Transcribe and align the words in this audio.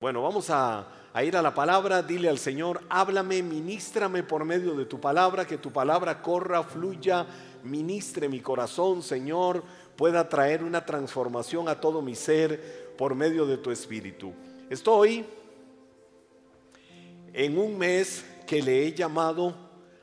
Bueno, 0.00 0.22
vamos 0.22 0.48
a, 0.48 0.86
ir 1.22 1.36
a 1.36 1.42
la 1.42 1.52
palabra, 1.52 2.02
dile 2.02 2.30
al 2.30 2.38
Señor, 2.38 2.80
háblame, 2.88 3.42
ministrame 3.42 4.22
por 4.22 4.46
medio 4.46 4.74
de 4.74 4.86
tu 4.86 4.98
palabra, 4.98 5.46
que 5.46 5.58
tu 5.58 5.70
palabra 5.70 6.22
corra, 6.22 6.62
fluya, 6.62 7.26
ministre 7.64 8.26
mi 8.26 8.40
corazón, 8.40 9.02
Señor, 9.02 9.62
pueda 9.96 10.26
traer 10.26 10.64
una 10.64 10.86
transformación 10.86 11.68
a 11.68 11.78
todo 11.78 12.00
mi 12.00 12.14
ser 12.14 12.94
por 12.96 13.14
medio 13.14 13.44
de 13.44 13.58
tu 13.58 13.70
espíritu. 13.70 14.32
Estoy 14.70 15.26
en 17.34 17.58
un 17.58 17.76
mes 17.76 18.24
que 18.46 18.62
le 18.62 18.86
he 18.86 18.94
llamado 18.94 19.54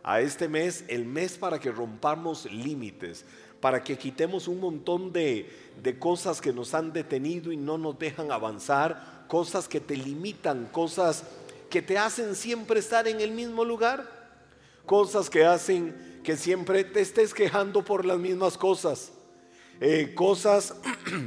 a 0.03 0.21
este 0.21 0.47
mes 0.47 0.85
el 0.89 1.05
mes 1.05 1.39
para 1.39 1.59
que 1.59 1.71
rompamos 1.71 2.45
límites, 2.51 3.25
para 3.59 3.83
que 3.83 3.97
quitemos 3.97 4.47
un 4.47 4.59
montón 4.59 5.11
de, 5.11 5.49
de 5.81 5.97
cosas 5.97 6.39
que 6.39 6.53
nos 6.53 6.75
han 6.75 6.93
detenido 6.93 7.51
y 7.51 7.57
no 7.57 7.79
nos 7.79 7.97
dejan 7.97 8.31
avanzar 8.31 9.16
cosas 9.27 9.67
que 9.67 9.79
te 9.79 9.95
limitan, 9.95 10.67
cosas 10.71 11.23
que 11.69 11.81
te 11.81 11.97
hacen 11.97 12.35
siempre 12.35 12.79
estar 12.79 13.07
en 13.07 13.21
el 13.21 13.31
mismo 13.31 13.65
lugar, 13.65 14.09
cosas 14.85 15.29
que 15.29 15.45
hacen 15.45 16.21
que 16.23 16.37
siempre 16.37 16.83
te 16.83 17.01
estés 17.01 17.33
quejando 17.33 17.83
por 17.83 18.05
las 18.05 18.17
mismas 18.17 18.57
cosas, 18.57 19.11
eh, 19.79 20.13
cosas, 20.15 20.75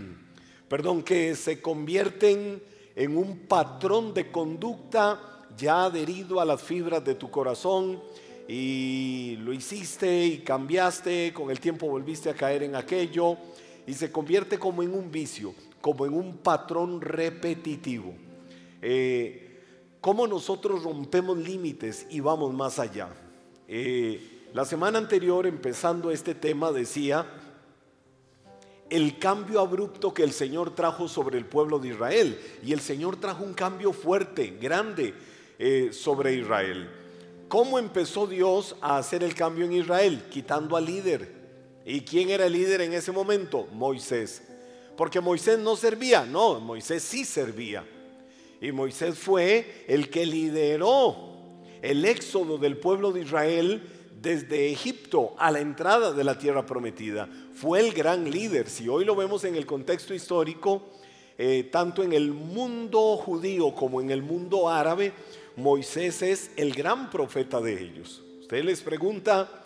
perdón, 0.69 1.03
que 1.03 1.35
se 1.37 1.61
convierten 1.61 2.63
en 2.97 3.17
un 3.17 3.47
patrón 3.47 4.13
de 4.13 4.31
conducta 4.31 5.47
ya 5.57 5.85
adherido 5.85 6.41
a 6.41 6.45
las 6.45 6.63
fibras 6.63 7.05
de 7.05 7.15
tu 7.15 7.31
corazón 7.31 8.03
y 8.49 9.37
lo 9.41 9.53
hiciste 9.53 10.27
y 10.27 10.39
cambiaste, 10.39 11.33
con 11.33 11.51
el 11.51 11.61
tiempo 11.61 11.87
volviste 11.87 12.31
a 12.31 12.35
caer 12.35 12.63
en 12.63 12.75
aquello 12.77 13.37
y 13.87 13.95
se 13.95 14.11
convierte 14.11 14.59
como 14.59 14.83
en 14.83 14.95
un 14.95 15.11
vicio 15.11 15.55
como 15.81 16.07
en 16.07 16.15
un 16.15 16.37
patrón 16.39 17.01
repetitivo. 17.01 18.15
Eh, 18.83 19.47
¿Cómo 20.01 20.27
nosotros 20.27 20.83
rompemos 20.83 21.39
límites 21.39 22.07
y 22.11 22.21
vamos 22.21 22.55
más 22.55 22.79
allá? 22.79 23.09
Eh, 23.69 24.47
la 24.55 24.65
semana 24.65 24.99
anterior, 24.99 25.47
empezando 25.47 26.11
este 26.11 26.35
tema, 26.35 26.73
decía 26.73 27.27
el 28.89 29.19
cambio 29.19 29.61
abrupto 29.61 30.13
que 30.13 30.25
el 30.25 30.33
Señor 30.33 30.75
trajo 30.75 31.07
sobre 31.07 31.39
el 31.39 31.45
pueblo 31.45 31.79
de 31.79 31.89
Israel. 31.89 32.41
Y 32.65 32.73
el 32.73 32.81
Señor 32.81 33.17
trajo 33.17 33.45
un 33.45 33.55
cambio 33.55 33.93
fuerte, 33.93 34.59
grande 34.61 35.15
eh, 35.59 35.91
sobre 35.93 36.35
Israel. 36.35 36.91
¿Cómo 37.49 37.79
empezó 37.79 38.27
Dios 38.27 38.77
a 38.81 38.97
hacer 38.97 39.23
el 39.23 39.35
cambio 39.35 39.67
en 39.67 39.73
Israel? 39.73 40.25
Quitando 40.31 40.77
al 40.77 40.87
líder. 40.87 41.41
¿Y 41.85 42.01
quién 42.01 42.31
era 42.31 42.47
el 42.47 42.53
líder 42.53 42.81
en 42.81 42.93
ese 42.93 43.13
momento? 43.13 43.69
Moisés 43.73 44.50
porque 45.01 45.23
Moisés 45.23 45.59
no 45.59 45.77
servía, 45.77 46.27
no, 46.27 46.61
Moisés 46.61 47.03
sí 47.03 47.25
servía. 47.25 47.83
Y 48.61 48.71
Moisés 48.71 49.19
fue 49.19 49.87
el 49.89 50.11
que 50.11 50.27
lideró 50.27 51.17
el 51.81 52.05
éxodo 52.05 52.59
del 52.59 52.77
pueblo 52.77 53.11
de 53.11 53.23
Israel 53.23 53.81
desde 54.21 54.71
Egipto 54.71 55.35
a 55.39 55.53
la 55.53 55.61
entrada 55.61 56.13
de 56.13 56.23
la 56.23 56.37
tierra 56.37 56.67
prometida. 56.67 57.31
Fue 57.55 57.81
el 57.81 57.95
gran 57.95 58.31
líder. 58.31 58.69
Si 58.69 58.91
hoy 58.91 59.07
lo 59.07 59.17
vemos 59.17 59.45
en 59.45 59.57
el 59.57 59.65
contexto 59.65 60.13
histórico, 60.13 60.91
eh, 61.39 61.71
tanto 61.73 62.03
en 62.03 62.13
el 62.13 62.33
mundo 62.33 63.17
judío 63.17 63.75
como 63.75 64.03
en 64.03 64.11
el 64.11 64.21
mundo 64.21 64.69
árabe, 64.69 65.15
Moisés 65.57 66.21
es 66.21 66.51
el 66.57 66.75
gran 66.75 67.09
profeta 67.09 67.59
de 67.63 67.83
ellos. 67.83 68.23
Usted 68.43 68.63
les 68.65 68.83
pregunta, 68.83 69.60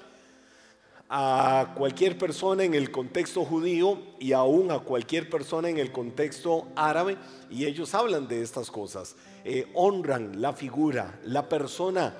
a 1.08 1.74
cualquier 1.76 2.16
persona 2.16 2.64
en 2.64 2.74
el 2.74 2.90
contexto 2.90 3.44
judío 3.44 3.98
y 4.18 4.32
aún 4.32 4.70
a 4.70 4.80
cualquier 4.80 5.28
persona 5.28 5.68
en 5.68 5.78
el 5.78 5.92
contexto 5.92 6.68
árabe 6.74 7.16
y 7.50 7.66
ellos 7.66 7.94
hablan 7.94 8.26
de 8.26 8.42
estas 8.42 8.70
cosas, 8.70 9.16
eh, 9.44 9.70
honran 9.74 10.40
la 10.40 10.52
figura, 10.54 11.20
la 11.24 11.48
persona 11.48 12.16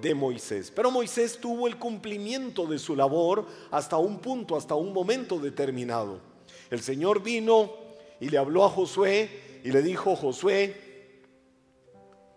de 0.00 0.14
Moisés. 0.14 0.72
Pero 0.74 0.90
Moisés 0.90 1.38
tuvo 1.40 1.68
el 1.68 1.78
cumplimiento 1.78 2.66
de 2.66 2.78
su 2.78 2.96
labor 2.96 3.46
hasta 3.70 3.96
un 3.96 4.18
punto, 4.18 4.56
hasta 4.56 4.74
un 4.74 4.92
momento 4.92 5.38
determinado. 5.38 6.20
El 6.70 6.80
Señor 6.82 7.22
vino 7.22 7.72
y 8.20 8.28
le 8.28 8.38
habló 8.38 8.64
a 8.64 8.70
Josué 8.70 9.60
y 9.62 9.70
le 9.70 9.82
dijo, 9.82 10.16
Josué, 10.16 11.22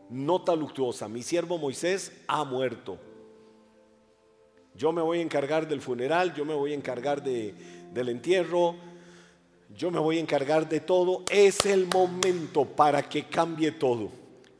nota 0.09 0.55
luctuosa, 0.55 1.07
mi 1.07 1.23
siervo 1.23 1.57
Moisés 1.57 2.13
ha 2.27 2.43
muerto 2.43 2.99
yo 4.77 4.91
me 4.91 5.01
voy 5.01 5.19
a 5.19 5.21
encargar 5.23 5.67
del 5.67 5.81
funeral, 5.81 6.33
yo 6.35 6.45
me 6.45 6.53
voy 6.53 6.71
a 6.71 6.75
encargar 6.75 7.23
del 7.23 8.09
entierro, 8.09 8.75
yo 9.75 9.89
me 9.89 9.99
voy 9.99 10.17
a 10.17 10.21
encargar 10.21 10.69
de 10.69 10.79
todo. 10.79 11.23
Es 11.29 11.65
el 11.65 11.87
momento 11.87 12.65
para 12.65 13.01
que 13.01 13.25
cambie 13.25 13.71
todo. 13.71 14.11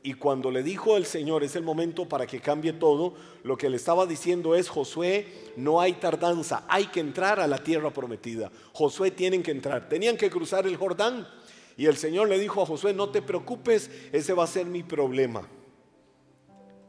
Y 0.02 0.14
cuando 0.14 0.50
le 0.50 0.62
dijo 0.62 0.96
el 0.96 1.06
Señor, 1.06 1.44
es 1.44 1.54
el 1.54 1.62
momento 1.62 2.08
para 2.08 2.26
que 2.26 2.40
cambie 2.40 2.72
todo, 2.72 3.14
lo 3.42 3.56
que 3.56 3.68
le 3.68 3.76
estaba 3.76 4.06
diciendo 4.06 4.54
es, 4.54 4.68
Josué, 4.68 5.26
no 5.56 5.80
hay 5.80 5.94
tardanza, 5.94 6.64
hay 6.68 6.86
que 6.86 7.00
entrar 7.00 7.40
a 7.40 7.46
la 7.46 7.58
tierra 7.58 7.90
prometida. 7.90 8.50
Josué 8.72 9.10
tienen 9.10 9.42
que 9.42 9.50
entrar, 9.50 9.88
tenían 9.88 10.16
que 10.16 10.30
cruzar 10.30 10.66
el 10.66 10.76
Jordán. 10.76 11.28
Y 11.76 11.86
el 11.86 11.96
Señor 11.96 12.28
le 12.28 12.38
dijo 12.38 12.62
a 12.62 12.66
Josué, 12.66 12.92
no 12.92 13.10
te 13.10 13.22
preocupes, 13.22 13.90
ese 14.12 14.32
va 14.32 14.44
a 14.44 14.48
ser 14.48 14.66
mi 14.66 14.82
problema. 14.82 15.46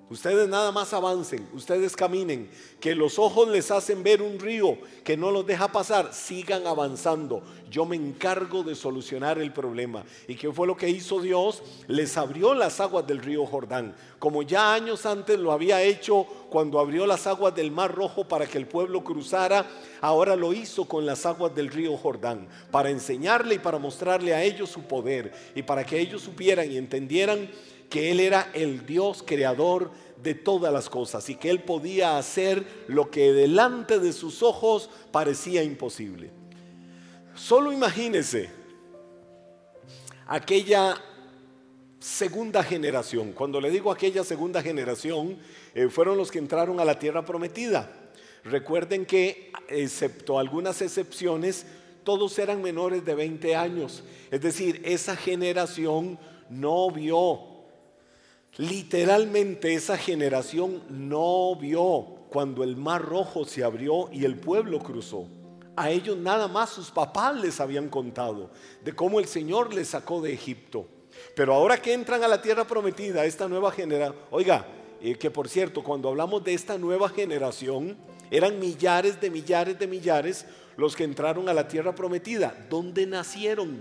Ustedes 0.09 0.49
nada 0.49 0.71
más 0.71 0.91
avancen, 0.91 1.47
ustedes 1.53 1.95
caminen, 1.95 2.49
que 2.79 2.95
los 2.95 3.19
ojos 3.19 3.47
les 3.47 3.69
hacen 3.69 4.01
ver 4.01 4.23
un 4.23 4.39
río 4.39 4.75
que 5.03 5.15
no 5.15 5.29
los 5.29 5.45
deja 5.45 5.71
pasar, 5.71 6.15
sigan 6.15 6.65
avanzando. 6.65 7.43
Yo 7.69 7.85
me 7.85 7.95
encargo 7.95 8.63
de 8.63 8.73
solucionar 8.73 9.37
el 9.37 9.53
problema. 9.53 10.03
¿Y 10.27 10.33
qué 10.33 10.51
fue 10.51 10.65
lo 10.65 10.75
que 10.75 10.89
hizo 10.89 11.21
Dios? 11.21 11.61
Les 11.85 12.17
abrió 12.17 12.55
las 12.55 12.79
aguas 12.79 13.05
del 13.05 13.19
río 13.19 13.45
Jordán, 13.45 13.95
como 14.17 14.41
ya 14.41 14.73
años 14.73 15.05
antes 15.05 15.37
lo 15.37 15.51
había 15.51 15.83
hecho 15.83 16.25
cuando 16.49 16.79
abrió 16.79 17.05
las 17.05 17.27
aguas 17.27 17.53
del 17.53 17.69
Mar 17.69 17.93
Rojo 17.93 18.27
para 18.27 18.47
que 18.47 18.57
el 18.57 18.65
pueblo 18.65 19.03
cruzara, 19.03 19.69
ahora 20.01 20.35
lo 20.35 20.53
hizo 20.53 20.85
con 20.85 21.05
las 21.05 21.27
aguas 21.27 21.53
del 21.53 21.69
río 21.69 21.95
Jordán, 21.97 22.47
para 22.71 22.89
enseñarle 22.89 23.55
y 23.55 23.59
para 23.59 23.77
mostrarle 23.77 24.33
a 24.33 24.41
ellos 24.41 24.71
su 24.71 24.81
poder 24.81 25.31
y 25.53 25.61
para 25.61 25.85
que 25.85 25.99
ellos 25.99 26.23
supieran 26.23 26.71
y 26.71 26.77
entendieran 26.77 27.47
que 27.89 28.11
Él 28.11 28.19
era 28.19 28.51
el 28.53 28.85
Dios 28.85 29.23
creador 29.25 29.91
de 30.21 30.35
todas 30.35 30.71
las 30.71 30.89
cosas 30.89 31.29
y 31.29 31.35
que 31.35 31.49
Él 31.49 31.63
podía 31.63 32.17
hacer 32.17 32.65
lo 32.87 33.09
que 33.09 33.31
delante 33.31 33.99
de 33.99 34.13
sus 34.13 34.43
ojos 34.43 34.89
parecía 35.11 35.63
imposible. 35.63 36.31
Solo 37.35 37.71
imagínese 37.71 38.49
aquella 40.27 41.01
segunda 41.99 42.63
generación. 42.63 43.33
Cuando 43.33 43.59
le 43.59 43.71
digo 43.71 43.91
aquella 43.91 44.23
segunda 44.23 44.61
generación, 44.61 45.37
eh, 45.73 45.89
fueron 45.89 46.17
los 46.17 46.31
que 46.31 46.39
entraron 46.39 46.79
a 46.79 46.85
la 46.85 46.99
tierra 46.99 47.25
prometida. 47.25 47.91
Recuerden 48.43 49.05
que, 49.05 49.51
excepto 49.67 50.39
algunas 50.39 50.81
excepciones, 50.81 51.65
todos 52.03 52.39
eran 52.39 52.61
menores 52.61 53.03
de 53.05 53.15
20 53.15 53.55
años. 53.55 54.03
Es 54.31 54.41
decir, 54.41 54.81
esa 54.85 55.15
generación 55.15 56.17
no 56.49 56.89
vio 56.89 57.48
Literalmente 58.59 59.73
esa 59.73 59.97
generación 59.97 60.83
no 60.89 61.55
vio 61.55 62.25
cuando 62.29 62.65
el 62.65 62.75
mar 62.75 63.01
rojo 63.01 63.45
se 63.45 63.63
abrió 63.63 64.09
y 64.11 64.25
el 64.25 64.37
pueblo 64.37 64.79
cruzó. 64.79 65.27
A 65.77 65.91
ellos 65.91 66.17
nada 66.17 66.49
más 66.49 66.71
sus 66.71 66.91
papás 66.91 67.37
les 67.37 67.61
habían 67.61 67.87
contado 67.87 68.51
de 68.83 68.93
cómo 68.93 69.21
el 69.21 69.27
Señor 69.27 69.73
les 69.73 69.87
sacó 69.87 70.19
de 70.19 70.33
Egipto. 70.33 70.89
Pero 71.37 71.53
ahora 71.53 71.81
que 71.81 71.93
entran 71.93 72.21
a 72.21 72.27
la 72.27 72.41
tierra 72.41 72.67
prometida, 72.67 73.23
esta 73.23 73.47
nueva 73.47 73.71
generación, 73.71 74.17
oiga, 74.29 74.67
eh, 74.99 75.15
que 75.15 75.31
por 75.31 75.47
cierto, 75.47 75.81
cuando 75.81 76.09
hablamos 76.09 76.43
de 76.43 76.53
esta 76.53 76.77
nueva 76.77 77.07
generación, 77.07 77.95
eran 78.29 78.59
millares 78.59 79.21
de 79.21 79.29
millares 79.29 79.79
de 79.79 79.87
millares 79.87 80.45
los 80.75 80.97
que 80.97 81.05
entraron 81.05 81.47
a 81.47 81.53
la 81.53 81.69
tierra 81.69 81.95
prometida. 81.95 82.67
¿Dónde 82.69 83.07
nacieron? 83.07 83.79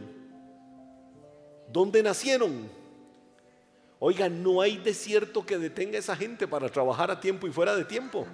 ¿Dónde 1.69 2.01
nacieron? 2.01 2.78
Oiga, 4.01 4.29
no 4.29 4.61
hay 4.61 4.77
desierto 4.77 5.45
que 5.45 5.59
detenga 5.59 5.97
a 5.97 6.01
esa 6.01 6.15
gente 6.15 6.47
para 6.47 6.69
trabajar 6.69 7.11
a 7.11 7.21
tiempo 7.21 7.47
y 7.47 7.53
fuera 7.53 7.75
de 7.75 7.85
tiempo. 7.85 8.27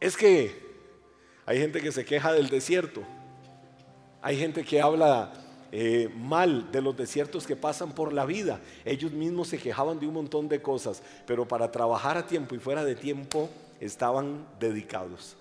Es 0.00 0.16
que 0.16 0.66
hay 1.44 1.58
gente 1.58 1.80
que 1.80 1.92
se 1.92 2.04
queja 2.04 2.32
del 2.32 2.48
desierto. 2.48 3.02
Hay 4.20 4.36
gente 4.36 4.64
que 4.64 4.80
habla 4.80 5.32
eh, 5.70 6.10
mal 6.16 6.70
de 6.72 6.82
los 6.82 6.96
desiertos 6.96 7.46
que 7.46 7.54
pasan 7.54 7.92
por 7.92 8.12
la 8.12 8.26
vida. 8.26 8.60
Ellos 8.84 9.12
mismos 9.12 9.48
se 9.48 9.58
quejaban 9.58 10.00
de 10.00 10.06
un 10.06 10.14
montón 10.14 10.48
de 10.48 10.60
cosas, 10.60 11.02
pero 11.26 11.46
para 11.46 11.70
trabajar 11.70 12.16
a 12.16 12.26
tiempo 12.26 12.54
y 12.54 12.58
fuera 12.58 12.84
de 12.84 12.96
tiempo 12.96 13.48
estaban 13.80 14.46
dedicados. 14.58 15.36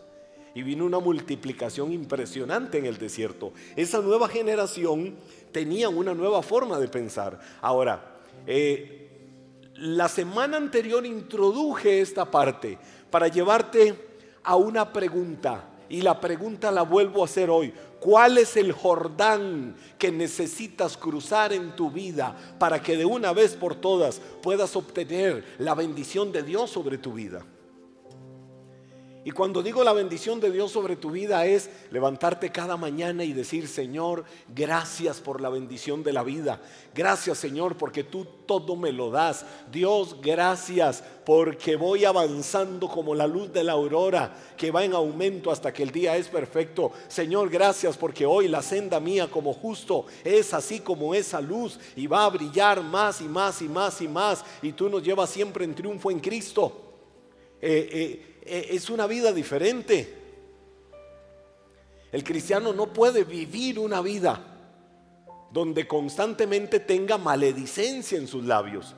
Y 0.54 0.63
vino 0.63 0.86
una 0.86 1.00
multiplicación 1.00 1.92
impresionante 1.92 2.78
en 2.78 2.86
el 2.86 2.98
desierto. 2.98 3.54
Esa 3.75 4.00
nueva 4.01 4.30
generación 4.30 5.16
tenían 5.56 5.96
una 5.98 6.13
nueva 6.13 6.42
forma 6.42 6.78
de 6.78 6.90
pensar. 6.90 7.40
Ahora, 7.62 8.18
eh, 8.46 9.69
la 9.75 10.10
semana 10.10 10.57
anterior 10.57 11.06
introduje 11.06 12.02
esta 12.02 12.30
parte 12.30 12.78
para 13.10 13.30
llevarte 13.30 13.96
a 14.44 14.57
una 14.57 14.92
pregunta. 14.92 15.63
Y 15.88 16.02
la 16.02 16.19
pregunta 16.19 16.72
la 16.72 16.81
vuelvo 16.81 17.22
a 17.22 17.25
hacer 17.25 17.50
hoy. 17.50 17.74
¿Cuál 18.02 18.38
es 18.38 18.57
el 18.57 18.74
Jordán 18.74 19.78
que 19.98 20.12
necesitas 20.12 20.98
cruzar 20.98 21.54
en 21.54 21.74
tu 21.74 21.90
vida 21.90 22.36
para 22.60 22.81
que 22.81 22.98
de 22.98 23.06
una 23.06 23.31
vez 23.31 23.56
por 23.56 23.75
todas 23.75 24.19
puedas 24.44 24.75
obtener 24.75 25.56
la 25.58 25.74
bendición 25.74 26.34
de 26.34 26.44
Dios 26.44 26.69
sobre 26.69 26.98
tu 26.98 27.13
vida? 27.13 27.46
Y 29.25 29.31
cuando 29.31 29.63
digo 29.63 29.83
la 29.83 29.92
bendición 29.92 30.39
de 30.39 30.51
Dios 30.51 30.72
sobre 30.72 30.95
tu 30.95 31.10
vida 31.10 31.48
es 31.48 31.72
levantarte 31.89 32.51
cada 32.51 32.77
mañana 32.77 33.24
y 33.24 33.33
decir, 33.33 33.68
Señor, 33.68 34.24
gracias 34.54 35.19
por 35.19 35.42
la 35.42 35.50
bendición 35.50 36.04
de 36.04 36.13
la 36.13 36.22
vida. 36.22 36.62
Gracias, 36.94 37.39
Señor, 37.39 37.75
porque 37.75 38.04
tú 38.04 38.27
todo 38.45 38.75
me 38.75 38.92
lo 38.92 39.10
das. 39.10 39.44
Dios, 39.72 40.18
gracias 40.22 41.04
porque 41.25 41.75
voy 41.75 42.06
avanzando 42.06 42.88
como 42.88 43.16
la 43.16 43.25
luz 43.25 43.51
de 43.51 43.63
la 43.63 43.72
aurora 43.72 44.31
que 44.56 44.69
va 44.69 44.86
en 44.86 44.94
aumento 44.94 45.50
hasta 45.50 45.74
que 45.74 45.81
el 45.81 45.89
día 45.89 46.16
es 46.16 46.27
perfecto. 46.27 46.92
Señor, 47.07 47.50
gracias 47.50 47.98
porque 47.98 48.27
hoy 48.27 48.48
la 48.48 48.62
senda 48.62 49.00
mía 49.00 49.27
como 49.27 49.54
justo 49.54 50.06
es 50.24 50.54
así 50.54 50.81
como 50.81 51.16
esa 51.16 51.42
luz 51.42 51.80
y 51.95 52.06
va 52.06 52.25
a 52.25 52.30
brillar 52.30 52.83
más 52.83 53.22
y 53.22 53.27
más 53.27 53.60
y 53.63 53.68
más 53.68 54.00
y 54.01 54.07
más. 54.07 54.45
Y 54.62 54.74
tú 54.74 54.88
nos 54.88 55.01
llevas 55.01 55.31
siempre 55.31 55.66
en 55.66 55.74
triunfo 55.74 56.12
en 56.12 56.19
Cristo. 56.19 56.83
Eh, 57.60 57.89
eh, 57.92 58.35
es 58.45 58.89
una 58.89 59.07
vida 59.07 59.33
diferente. 59.33 60.13
El 62.12 62.24
cristiano 62.24 62.71
no 62.71 62.94
puede 62.94 63.24
vivir 63.24 63.80
una 63.80 64.01
vida 64.01 64.39
donde 65.51 65.88
constantemente 65.88 66.80
tenga 66.80 67.18
maledicencia 67.18 68.18
en 68.18 68.27
sus 68.27 68.45
labios, 68.45 68.94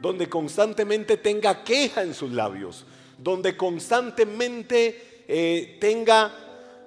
donde 0.00 0.28
constantemente 0.28 1.18
tenga 1.18 1.62
queja 1.62 2.02
en 2.02 2.14
sus 2.14 2.32
labios, 2.32 2.86
donde 3.18 3.56
constantemente 3.56 5.24
eh, 5.28 5.76
tenga 5.80 6.32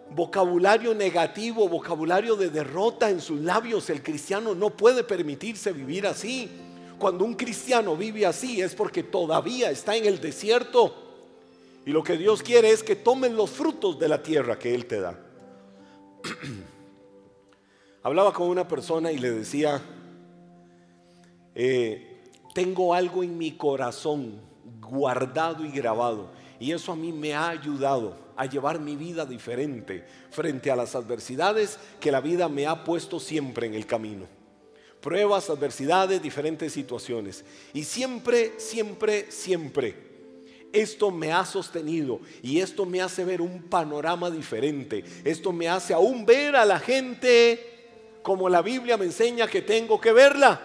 vocabulario 0.10 0.94
negativo, 0.94 1.70
vocabulario 1.70 2.36
de 2.36 2.50
derrota 2.50 3.10
en 3.10 3.22
sus 3.22 3.40
labios. 3.42 3.90
El 3.90 4.02
cristiano 4.02 4.56
no 4.56 4.72
puede 4.72 5.04
permitirse 5.04 5.72
vivir 5.72 6.08
así. 6.08 6.50
Cuando 6.98 7.24
un 7.24 7.36
cristiano 7.36 7.96
vive 7.96 8.26
así 8.26 8.62
es 8.62 8.76
porque 8.76 9.04
todavía 9.04 9.72
está 9.72 9.96
en 9.96 10.06
el 10.06 10.20
desierto 10.20 11.11
y 11.86 11.92
lo 11.92 12.04
que 12.04 12.18
Dios 12.18 12.44
quiere 12.44 12.70
es 12.70 12.84
que 12.84 12.96
tomen 12.96 13.36
los 13.36 13.50
frutos 13.50 13.98
de 13.98 14.08
la 14.08 14.22
tierra 14.22 14.60
que 14.60 14.74
Él 14.74 14.86
te 14.86 15.00
da. 15.00 15.20
Hablaba 18.04 18.34
con 18.34 18.48
una 18.50 18.68
persona 18.68 19.12
y 19.12 19.18
le 19.18 19.32
decía, 19.32 19.82
eh, 21.56 22.22
tengo 22.54 22.94
algo 22.94 23.24
en 23.24 23.38
mi 23.38 23.52
corazón 23.52 24.42
guardado 24.80 25.66
y 25.66 25.72
grabado. 25.72 26.30
Y 26.60 26.72
eso 26.72 26.92
a 26.92 26.96
mí 26.96 27.12
me 27.12 27.34
ha 27.34 27.50
ayudado 27.50 28.16
a 28.36 28.46
llevar 28.46 28.80
mi 28.80 28.96
vida 28.96 29.26
diferente 29.26 30.06
frente 30.30 30.70
a 30.70 30.76
las 30.76 30.96
adversidades 30.96 31.80
que 32.00 32.12
la 32.12 32.22
vida 32.22 32.48
me 32.48 32.68
ha 32.68 32.84
puesto 32.84 33.20
siempre 33.20 33.66
en 33.66 33.74
el 33.74 33.88
camino. 33.88 34.28
Pruebas, 35.00 35.50
adversidades, 35.50 36.22
diferentes 36.22 36.74
situaciones. 36.74 37.44
Y 37.74 37.84
siempre, 37.84 38.54
siempre, 38.60 39.32
siempre 39.32 40.11
esto 40.74 41.12
me 41.12 41.32
ha 41.32 41.46
sostenido 41.46 42.20
y 42.42 42.60
esto 42.60 42.86
me 42.86 43.02
hace 43.02 43.26
ver 43.26 43.42
un 43.42 43.64
panorama 43.64 44.30
diferente. 44.30 45.04
Esto 45.24 45.52
me 45.52 45.68
hace 45.68 45.94
aún 45.94 46.26
ver 46.26 46.56
a 46.56 46.66
la 46.66 46.80
gente 46.80 47.68
como 48.22 48.50
la 48.50 48.62
Biblia 48.62 48.98
me 48.98 49.06
enseña 49.06 49.48
que 49.48 49.62
tengo 49.62 50.00
que 50.00 50.12
verla. 50.12 50.62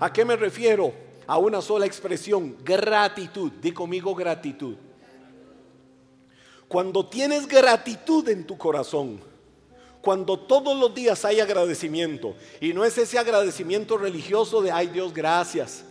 ¿A 0.00 0.12
qué 0.12 0.24
me 0.24 0.36
refiero? 0.36 0.92
A 1.26 1.38
una 1.38 1.60
sola 1.60 1.86
expresión, 1.86 2.56
gratitud. 2.64 3.52
Di 3.52 3.72
conmigo 3.72 4.14
gratitud. 4.14 4.76
Cuando 6.66 7.06
tienes 7.06 7.46
gratitud 7.46 8.26
en 8.28 8.46
tu 8.46 8.56
corazón, 8.56 9.20
cuando 10.00 10.38
todos 10.38 10.76
los 10.76 10.94
días 10.94 11.24
hay 11.24 11.38
agradecimiento, 11.38 12.34
y 12.60 12.72
no 12.72 12.84
es 12.84 12.96
ese 12.96 13.18
agradecimiento 13.18 13.98
religioso 13.98 14.62
de, 14.62 14.72
ay 14.72 14.88
Dios, 14.88 15.12
gracias, 15.12 15.84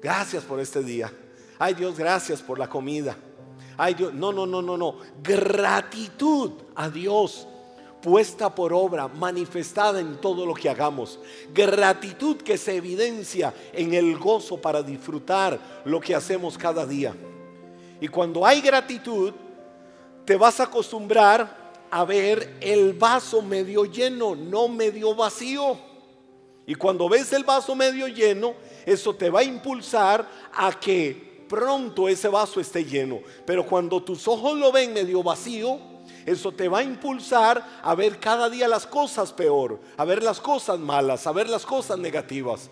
gracias 0.00 0.44
por 0.44 0.60
este 0.60 0.82
día 0.82 1.10
ay 1.62 1.74
Dios, 1.74 1.96
gracias 1.96 2.42
por 2.42 2.58
la 2.58 2.68
comida. 2.68 3.16
Ay 3.76 3.94
Dios, 3.94 4.12
no, 4.12 4.32
no, 4.32 4.46
no, 4.46 4.60
no, 4.60 4.76
no. 4.76 4.96
Gratitud 5.22 6.50
a 6.74 6.90
Dios 6.90 7.46
puesta 8.02 8.52
por 8.52 8.72
obra, 8.72 9.06
manifestada 9.06 10.00
en 10.00 10.20
todo 10.20 10.44
lo 10.44 10.54
que 10.54 10.68
hagamos. 10.68 11.20
Gratitud 11.54 12.38
que 12.38 12.58
se 12.58 12.74
evidencia 12.74 13.54
en 13.72 13.94
el 13.94 14.18
gozo 14.18 14.60
para 14.60 14.82
disfrutar 14.82 15.82
lo 15.84 16.00
que 16.00 16.16
hacemos 16.16 16.58
cada 16.58 16.84
día. 16.84 17.14
Y 18.00 18.08
cuando 18.08 18.44
hay 18.44 18.60
gratitud, 18.60 19.32
te 20.24 20.36
vas 20.36 20.58
a 20.58 20.64
acostumbrar 20.64 21.62
a 21.92 22.04
ver 22.04 22.56
el 22.60 22.94
vaso 22.94 23.40
medio 23.40 23.84
lleno, 23.84 24.34
no 24.34 24.66
medio 24.66 25.14
vacío. 25.14 25.78
Y 26.66 26.74
cuando 26.74 27.08
ves 27.08 27.32
el 27.32 27.44
vaso 27.44 27.76
medio 27.76 28.08
lleno, 28.08 28.54
eso 28.84 29.14
te 29.14 29.30
va 29.30 29.40
a 29.40 29.44
impulsar 29.44 30.28
a 30.52 30.72
que 30.80 31.31
pronto 31.48 32.08
ese 32.08 32.28
vaso 32.28 32.60
esté 32.60 32.84
lleno. 32.84 33.20
Pero 33.44 33.66
cuando 33.66 34.02
tus 34.02 34.26
ojos 34.28 34.56
lo 34.56 34.72
ven 34.72 34.92
medio 34.92 35.22
vacío, 35.22 35.78
eso 36.24 36.52
te 36.52 36.68
va 36.68 36.78
a 36.78 36.82
impulsar 36.82 37.80
a 37.82 37.94
ver 37.94 38.18
cada 38.18 38.48
día 38.48 38.68
las 38.68 38.86
cosas 38.86 39.32
peor, 39.32 39.80
a 39.96 40.04
ver 40.04 40.22
las 40.22 40.40
cosas 40.40 40.78
malas, 40.78 41.26
a 41.26 41.32
ver 41.32 41.48
las 41.48 41.66
cosas 41.66 41.98
negativas, 41.98 42.70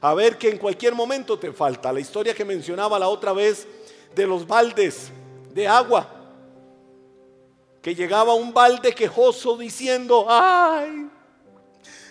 a 0.00 0.14
ver 0.14 0.38
que 0.38 0.50
en 0.50 0.58
cualquier 0.58 0.94
momento 0.94 1.38
te 1.38 1.52
falta. 1.52 1.92
La 1.92 2.00
historia 2.00 2.34
que 2.34 2.44
mencionaba 2.44 2.98
la 2.98 3.08
otra 3.08 3.32
vez 3.32 3.66
de 4.14 4.26
los 4.26 4.46
baldes 4.46 5.10
de 5.52 5.66
agua, 5.66 6.12
que 7.82 7.94
llegaba 7.94 8.34
un 8.34 8.52
balde 8.52 8.92
quejoso 8.94 9.56
diciendo, 9.56 10.26
ay, 10.28 11.08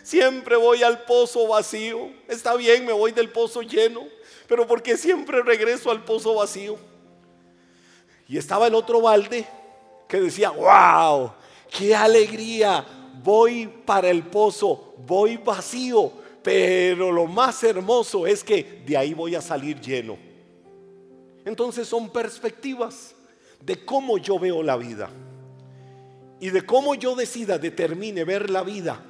siempre 0.04 0.56
voy 0.56 0.84
al 0.84 1.04
pozo 1.04 1.48
vacío, 1.48 2.12
está 2.28 2.56
bien, 2.56 2.86
me 2.86 2.94
voy 2.94 3.12
del 3.12 3.32
pozo 3.32 3.62
lleno, 3.62 4.04
pero 4.48 4.68
porque 4.68 4.98
siempre 4.98 5.42
regreso 5.42 5.92
al 5.92 6.04
pozo 6.04 6.36
vacío. 6.36 6.78
Y 8.28 8.38
estaba 8.38 8.68
el 8.68 8.76
otro 8.76 9.02
balde 9.02 9.46
que 10.08 10.20
decía, 10.20 10.50
wow, 10.50 11.32
qué 11.76 11.96
alegría, 11.96 12.86
voy 13.24 13.68
para 13.68 14.10
el 14.10 14.24
pozo, 14.24 14.96
voy 15.06 15.38
vacío, 15.38 16.12
pero 16.44 17.12
lo 17.12 17.26
más 17.26 17.64
hermoso 17.64 18.28
es 18.28 18.44
que 18.44 18.84
de 18.86 18.98
ahí 18.98 19.14
voy 19.14 19.36
a 19.36 19.42
salir 19.42 19.80
lleno. 19.80 20.18
Entonces 21.44 21.88
son 21.88 22.10
perspectivas 22.10 23.16
de 23.62 23.84
cómo 23.84 24.18
yo 24.18 24.40
veo 24.40 24.64
la 24.64 24.78
vida 24.78 25.10
y 26.40 26.50
de 26.50 26.66
cómo 26.66 26.96
yo 26.96 27.16
decida, 27.16 27.58
determine 27.58 28.24
ver 28.24 28.50
la 28.50 28.64
vida. 28.64 29.04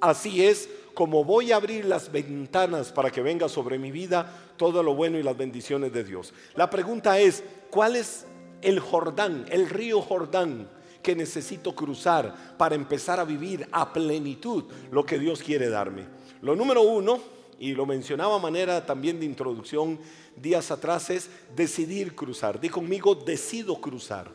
Así 0.00 0.44
es 0.44 0.68
como 0.94 1.24
voy 1.24 1.52
a 1.52 1.56
abrir 1.56 1.84
las 1.84 2.10
ventanas 2.10 2.92
para 2.92 3.10
que 3.10 3.22
venga 3.22 3.48
sobre 3.48 3.78
mi 3.78 3.90
vida 3.90 4.52
todo 4.56 4.82
lo 4.82 4.94
bueno 4.94 5.18
y 5.18 5.22
las 5.22 5.36
bendiciones 5.36 5.92
de 5.92 6.04
Dios. 6.04 6.32
La 6.54 6.68
pregunta 6.68 7.18
es, 7.18 7.42
¿cuál 7.70 7.96
es 7.96 8.26
el 8.62 8.80
Jordán, 8.80 9.46
el 9.50 9.68
río 9.68 10.02
Jordán 10.02 10.68
que 11.02 11.16
necesito 11.16 11.74
cruzar 11.74 12.56
para 12.58 12.74
empezar 12.74 13.18
a 13.20 13.24
vivir 13.24 13.66
a 13.72 13.92
plenitud 13.92 14.64
lo 14.90 15.04
que 15.06 15.18
Dios 15.18 15.42
quiere 15.42 15.68
darme? 15.68 16.06
Lo 16.42 16.56
número 16.56 16.82
uno, 16.82 17.20
y 17.60 17.74
lo 17.74 17.84
mencionaba 17.84 18.36
a 18.36 18.38
manera 18.38 18.86
también 18.86 19.20
de 19.20 19.26
introducción 19.26 19.98
días 20.34 20.70
atrás, 20.70 21.10
es 21.10 21.28
decidir 21.54 22.14
cruzar. 22.14 22.58
Di 22.58 22.70
conmigo, 22.70 23.14
decido 23.14 23.78
cruzar. 23.78 24.30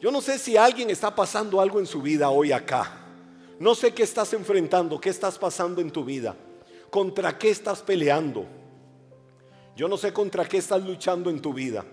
Yo 0.00 0.10
no 0.10 0.20
sé 0.20 0.38
si 0.38 0.56
alguien 0.56 0.90
está 0.90 1.14
pasando 1.14 1.60
algo 1.60 1.78
en 1.78 1.86
su 1.86 2.02
vida 2.02 2.30
hoy 2.30 2.50
acá. 2.50 2.99
No 3.60 3.74
sé 3.74 3.92
qué 3.92 4.04
estás 4.04 4.32
enfrentando, 4.32 4.98
qué 4.98 5.10
estás 5.10 5.38
pasando 5.38 5.82
en 5.82 5.90
tu 5.90 6.02
vida, 6.02 6.34
contra 6.88 7.36
qué 7.36 7.50
estás 7.50 7.82
peleando. 7.82 8.46
Yo 9.76 9.86
no 9.86 9.98
sé 9.98 10.14
contra 10.14 10.46
qué 10.46 10.56
estás 10.56 10.82
luchando 10.82 11.28
en 11.28 11.42
tu 11.42 11.52
vida. 11.52 11.84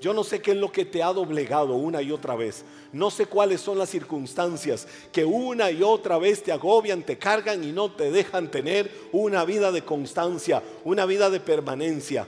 Yo 0.00 0.12
no 0.12 0.24
sé 0.24 0.42
qué 0.42 0.50
es 0.50 0.56
lo 0.56 0.72
que 0.72 0.84
te 0.84 1.04
ha 1.04 1.12
doblegado 1.12 1.76
una 1.76 2.02
y 2.02 2.10
otra 2.10 2.34
vez. 2.34 2.64
No 2.92 3.12
sé 3.12 3.26
cuáles 3.26 3.60
son 3.60 3.78
las 3.78 3.88
circunstancias 3.88 4.88
que 5.12 5.24
una 5.24 5.70
y 5.70 5.80
otra 5.84 6.18
vez 6.18 6.42
te 6.42 6.50
agobian, 6.50 7.04
te 7.04 7.16
cargan 7.16 7.62
y 7.62 7.70
no 7.70 7.92
te 7.92 8.10
dejan 8.10 8.50
tener 8.50 8.90
una 9.12 9.44
vida 9.44 9.70
de 9.70 9.82
constancia, 9.82 10.60
una 10.82 11.06
vida 11.06 11.30
de 11.30 11.38
permanencia. 11.38 12.26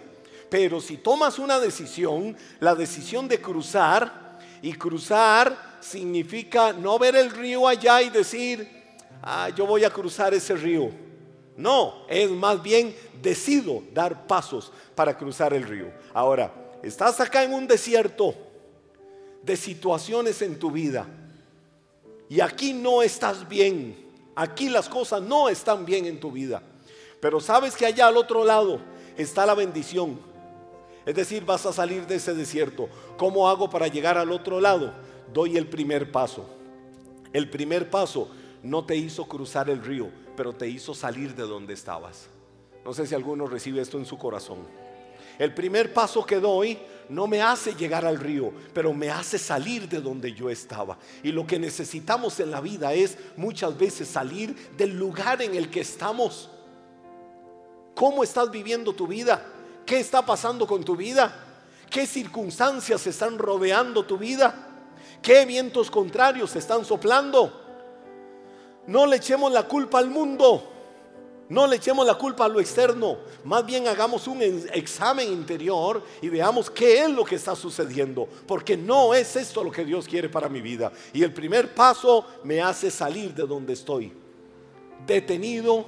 Pero 0.49 0.81
si 0.81 0.99
tomas 0.99 1.41
una 1.41 1.59
decisión, 1.59 2.37
la 2.61 2.77
decisión 2.77 3.27
de 3.27 3.41
cruzar, 3.41 4.28
y 4.63 4.73
cruzar 4.73 5.79
significa 5.81 6.73
no 6.73 6.99
ver 6.99 7.17
el 7.17 7.31
río 7.31 7.67
allá 7.67 8.03
y 8.03 8.11
decir, 8.11 8.69
ah, 9.23 9.51
yo 9.55 9.67
voy 9.67 9.85
a 9.85 9.91
cruzar 9.91 10.35
ese 10.35 10.55
río. 10.55 10.91
No, 11.57 12.07
es 12.09 12.31
más 12.31 12.63
bien 12.63 12.95
decido 13.21 13.83
dar 13.93 14.27
pasos 14.27 14.73
para 14.95 15.17
cruzar 15.17 15.53
el 15.53 15.65
río. 15.65 15.93
Ahora, 16.15 16.53
estás 16.83 17.21
acá 17.21 17.43
en 17.43 17.53
un 17.53 17.67
desierto 17.67 18.35
de 19.43 19.57
situaciones 19.57 20.41
en 20.43 20.59
tu 20.59 20.71
vida 20.71 21.07
y 22.29 22.41
aquí 22.41 22.73
no 22.73 23.03
estás 23.03 23.49
bien, 23.49 23.97
aquí 24.37 24.69
las 24.69 24.89
cosas 24.89 25.23
no 25.23 25.49
están 25.49 25.85
bien 25.85 26.05
en 26.05 26.21
tu 26.21 26.31
vida, 26.31 26.63
pero 27.21 27.41
sabes 27.41 27.75
que 27.75 27.87
allá 27.87 28.07
al 28.07 28.17
otro 28.17 28.45
lado 28.45 28.81
está 29.17 29.47
la 29.47 29.55
bendición. 29.55 30.21
Es 31.09 31.15
decir, 31.15 31.47
vas 31.47 31.65
a 31.65 31.73
salir 31.73 32.07
de 32.07 32.17
ese 32.17 32.35
desierto. 32.35 32.87
¿Cómo 33.17 33.49
hago 33.49 33.71
para 33.71 33.89
llegar 33.89 34.19
al 34.19 34.31
otro 34.31 34.61
lado? 34.61 34.93
doy 35.33 35.57
el 35.57 35.67
primer 35.67 36.13
paso. 36.13 36.45
El 37.33 37.49
primer 37.49 37.89
paso 37.89 38.29
no 38.63 38.85
te 38.85 38.95
hizo 38.95 39.27
cruzar 39.27 39.71
el 39.71 39.83
río, 39.83 40.11
pero 40.37 40.53
te 40.53 40.69
hizo 40.69 40.95
salir 40.95 41.35
de 41.35 41.45
donde 41.45 41.73
estabas. 41.73 42.29
No 42.85 42.93
sé 42.93 43.07
si 43.07 43.15
alguno 43.15 43.47
recibe 43.47 43.81
esto 43.81 43.97
en 43.97 44.05
su 44.05 44.19
corazón. 44.19 44.59
El 45.39 45.55
primer 45.55 45.95
paso 45.95 46.27
que 46.27 46.41
doy 46.41 46.79
no 47.09 47.27
me 47.27 47.41
hace 47.41 47.75
llegar 47.75 48.05
al 48.05 48.19
río, 48.19 48.53
pero 48.75 48.93
me 48.93 49.09
hace 49.09 49.39
salir 49.39 49.89
de 49.89 50.03
donde 50.03 50.35
yo 50.35 50.51
estaba. 50.51 50.99
Y 51.23 51.33
lo 51.33 51.47
que 51.47 51.59
necesitamos 51.59 52.39
en 52.39 52.51
la 52.51 52.61
vida 52.61 52.93
es 52.93 53.17
muchas 53.35 53.79
veces 53.79 54.09
salir 54.09 54.55
del 54.77 54.99
lugar 54.99 55.41
en 55.41 55.55
el 55.55 55.71
que 55.71 55.81
estamos. 55.81 56.51
¿Cómo 57.95 58.23
estás 58.23 58.51
viviendo 58.51 58.93
tu 58.93 59.07
vida? 59.07 59.58
¿Qué 59.89 60.01
está 60.01 60.21
pasando 60.21 60.67
con 60.67 60.85
tu 60.85 60.95
vida? 60.95 61.35
¿Qué 61.89 62.07
circunstancias 62.07 63.07
están 63.07 63.39
rodeando 63.39 64.05
tu 64.05 64.19
vida? 64.19 64.55
¿Qué 65.23 65.47
vientos 65.47 65.91
contrarios 65.91 66.55
están 66.57 66.85
soplando? 66.85 67.59
No 68.87 69.07
le 69.07 69.17
echemos 69.17 69.51
la 69.51 69.63
culpa 69.63 69.99
al 69.99 70.11
mundo. 70.11 70.75
No 71.49 71.67
le 71.67 71.77
echemos 71.77 72.07
la 72.07 72.17
culpa 72.17 72.45
a 72.45 72.49
lo 72.49 72.61
externo, 72.61 73.17
más 73.45 73.65
bien 73.65 73.89
hagamos 73.89 74.29
un 74.29 74.43
examen 74.43 75.33
interior 75.33 76.03
y 76.21 76.29
veamos 76.29 76.69
qué 76.69 77.05
es 77.05 77.09
lo 77.09 77.25
que 77.25 77.37
está 77.37 77.57
sucediendo, 77.57 78.29
porque 78.47 78.77
no 78.77 79.15
es 79.15 79.35
esto 79.35 79.65
lo 79.65 79.71
que 79.71 79.83
Dios 79.83 80.07
quiere 80.07 80.29
para 80.29 80.51
mi 80.51 80.61
vida. 80.61 80.93
Y 81.15 81.23
el 81.23 81.33
primer 81.33 81.75
paso 81.75 82.27
me 82.45 82.61
hace 82.61 82.91
salir 82.91 83.33
de 83.33 83.47
donde 83.47 83.73
estoy, 83.73 84.13
detenido, 85.07 85.87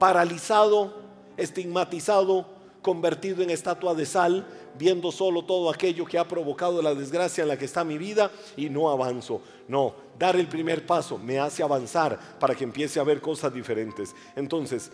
paralizado, 0.00 0.94
estigmatizado, 1.36 2.55
convertido 2.86 3.42
en 3.42 3.50
estatua 3.50 3.96
de 3.96 4.06
sal, 4.06 4.46
viendo 4.78 5.10
solo 5.10 5.44
todo 5.44 5.70
aquello 5.70 6.04
que 6.04 6.20
ha 6.20 6.28
provocado 6.28 6.80
la 6.80 6.94
desgracia 6.94 7.42
en 7.42 7.48
la 7.48 7.58
que 7.58 7.64
está 7.64 7.82
mi 7.82 7.98
vida 7.98 8.30
y 8.56 8.70
no 8.70 8.88
avanzo. 8.90 9.40
No, 9.66 9.92
dar 10.16 10.36
el 10.36 10.46
primer 10.46 10.86
paso 10.86 11.18
me 11.18 11.40
hace 11.40 11.64
avanzar 11.64 12.38
para 12.38 12.54
que 12.54 12.62
empiece 12.62 13.00
a 13.00 13.02
ver 13.02 13.20
cosas 13.20 13.52
diferentes. 13.52 14.14
Entonces, 14.36 14.92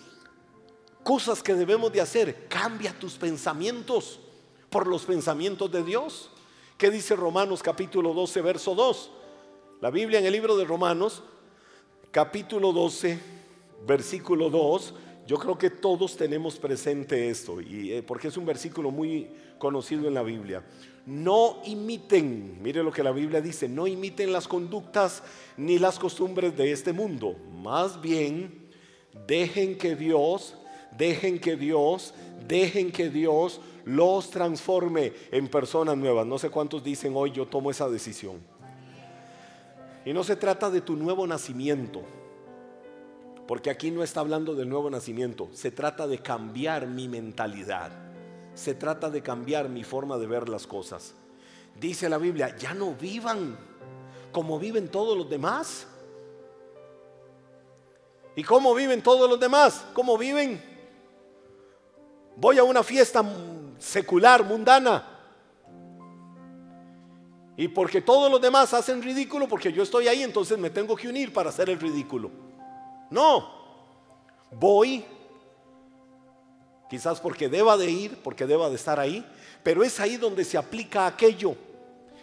cosas 1.03 1.43
que 1.43 1.53
debemos 1.53 1.93
de 1.93 2.01
hacer, 2.01 2.49
cambia 2.49 2.99
tus 2.99 3.17
pensamientos 3.17 4.21
por 4.71 4.87
los 4.87 5.05
pensamientos 5.05 5.71
de 5.71 5.83
Dios. 5.83 6.31
¿Qué 6.79 6.91
dice 6.91 7.15
Romanos 7.15 7.63
capítulo 7.63 8.15
12, 8.15 8.41
verso 8.41 8.75
2? 8.75 9.11
La 9.83 9.91
Biblia 9.91 10.19
en 10.19 10.25
el 10.25 10.33
libro 10.33 10.57
de 10.57 10.65
Romanos, 10.65 11.23
capítulo 12.11 12.73
12, 12.73 13.21
versículo 13.87 14.49
2, 14.49 14.95
yo 15.26 15.38
creo 15.38 15.57
que 15.57 15.71
todos 15.71 16.17
tenemos 16.17 16.57
presente 16.57 17.29
esto, 17.29 17.61
y, 17.61 17.93
eh, 17.93 18.02
porque 18.02 18.29
es 18.29 18.37
un 18.37 18.45
versículo 18.45 18.91
muy 18.91 19.29
conocido 19.59 20.09
en 20.09 20.14
la 20.14 20.23
Biblia. 20.23 20.64
No 21.07 21.61
imiten, 21.64 22.61
mire 22.62 22.83
lo 22.83 22.93
que 22.93 23.02
la 23.02 23.12
Biblia 23.12 23.41
dice, 23.41 23.69
no 23.69 23.87
imiten 23.87 24.33
las 24.33 24.49
conductas 24.49 25.23
ni 25.57 25.79
las 25.79 25.99
costumbres 25.99 26.57
de 26.57 26.73
este 26.73 26.93
mundo. 26.93 27.37
Más 27.62 28.00
bien, 28.00 28.69
dejen 29.26 29.79
que 29.79 29.95
Dios, 29.95 30.57
dejen 30.97 31.38
que 31.38 31.57
Dios, 31.57 32.14
dejen 32.49 32.91
que 32.91 33.09
Dios 33.09 33.61
los 33.85 34.31
transforme 34.31 35.12
en 35.31 35.49
personas 35.49 35.97
nuevas. 35.97 36.26
No 36.26 36.38
sé 36.38 36.50
cuántos 36.50 36.83
dicen 36.83 37.12
hoy 37.14 37.31
yo 37.33 37.47
tomo 37.47 37.71
esa 37.71 37.88
decisión. 37.88 38.41
Y 40.05 40.12
no 40.12 40.25
se 40.25 40.35
trata 40.35 40.69
de 40.71 40.81
tu 40.81 40.97
nuevo 40.97 41.26
nacimiento 41.26 42.02
porque 43.47 43.71
aquí 43.71 43.91
no 43.91 44.03
está 44.03 44.21
hablando 44.21 44.55
del 44.55 44.69
nuevo 44.69 44.89
nacimiento, 44.89 45.49
se 45.53 45.71
trata 45.71 46.07
de 46.07 46.19
cambiar 46.19 46.87
mi 46.87 47.09
mentalidad, 47.09 47.91
se 48.55 48.75
trata 48.75 49.11
de 49.11 49.23
cambiar 49.23 49.69
mi 49.69 49.85
forma 49.85 50.19
de 50.19 50.27
ver 50.27 50.49
las 50.49 50.67
cosas. 50.67 51.15
Dice 51.79 52.09
la 52.09 52.19
Biblia, 52.19 52.57
ya 52.57 52.75
no 52.75 52.95
vivan 52.95 53.57
como 54.31 54.59
viven 54.59 54.89
todos 54.89 55.17
los 55.17 55.29
demás. 55.29 55.87
¿Y 58.35 58.43
cómo 58.43 58.75
viven 58.75 59.03
todos 59.03 59.29
los 59.29 59.39
demás? 59.39 59.85
¿Cómo 59.93 60.17
viven? 60.17 60.63
Voy 62.37 62.59
a 62.59 62.65
una 62.65 62.83
fiesta 62.83 63.23
secular, 63.79 64.43
mundana. 64.45 65.09
Y 67.57 67.69
porque 67.69 68.01
todos 68.01 68.31
los 68.31 68.41
demás 68.41 68.73
hacen 68.73 69.03
ridículo, 69.03 69.47
porque 69.47 69.71
yo 69.73 69.83
estoy 69.83 70.09
ahí, 70.09 70.23
entonces 70.23 70.59
me 70.59 70.71
tengo 70.71 70.97
que 70.97 71.09
unir 71.09 71.33
para 71.33 71.51
hacer 71.51 71.69
el 71.69 71.79
ridículo. 71.79 72.31
No, 73.12 73.47
voy, 74.52 75.04
quizás 76.88 77.21
porque 77.21 77.50
deba 77.50 77.76
de 77.76 77.90
ir, 77.90 78.16
porque 78.23 78.47
deba 78.47 78.71
de 78.71 78.76
estar 78.76 78.99
ahí, 78.99 79.23
pero 79.62 79.85
es 79.85 80.00
ahí 80.00 80.16
donde 80.16 80.45
se 80.47 80.57
aplica 80.57 81.07
aquello 81.07 81.54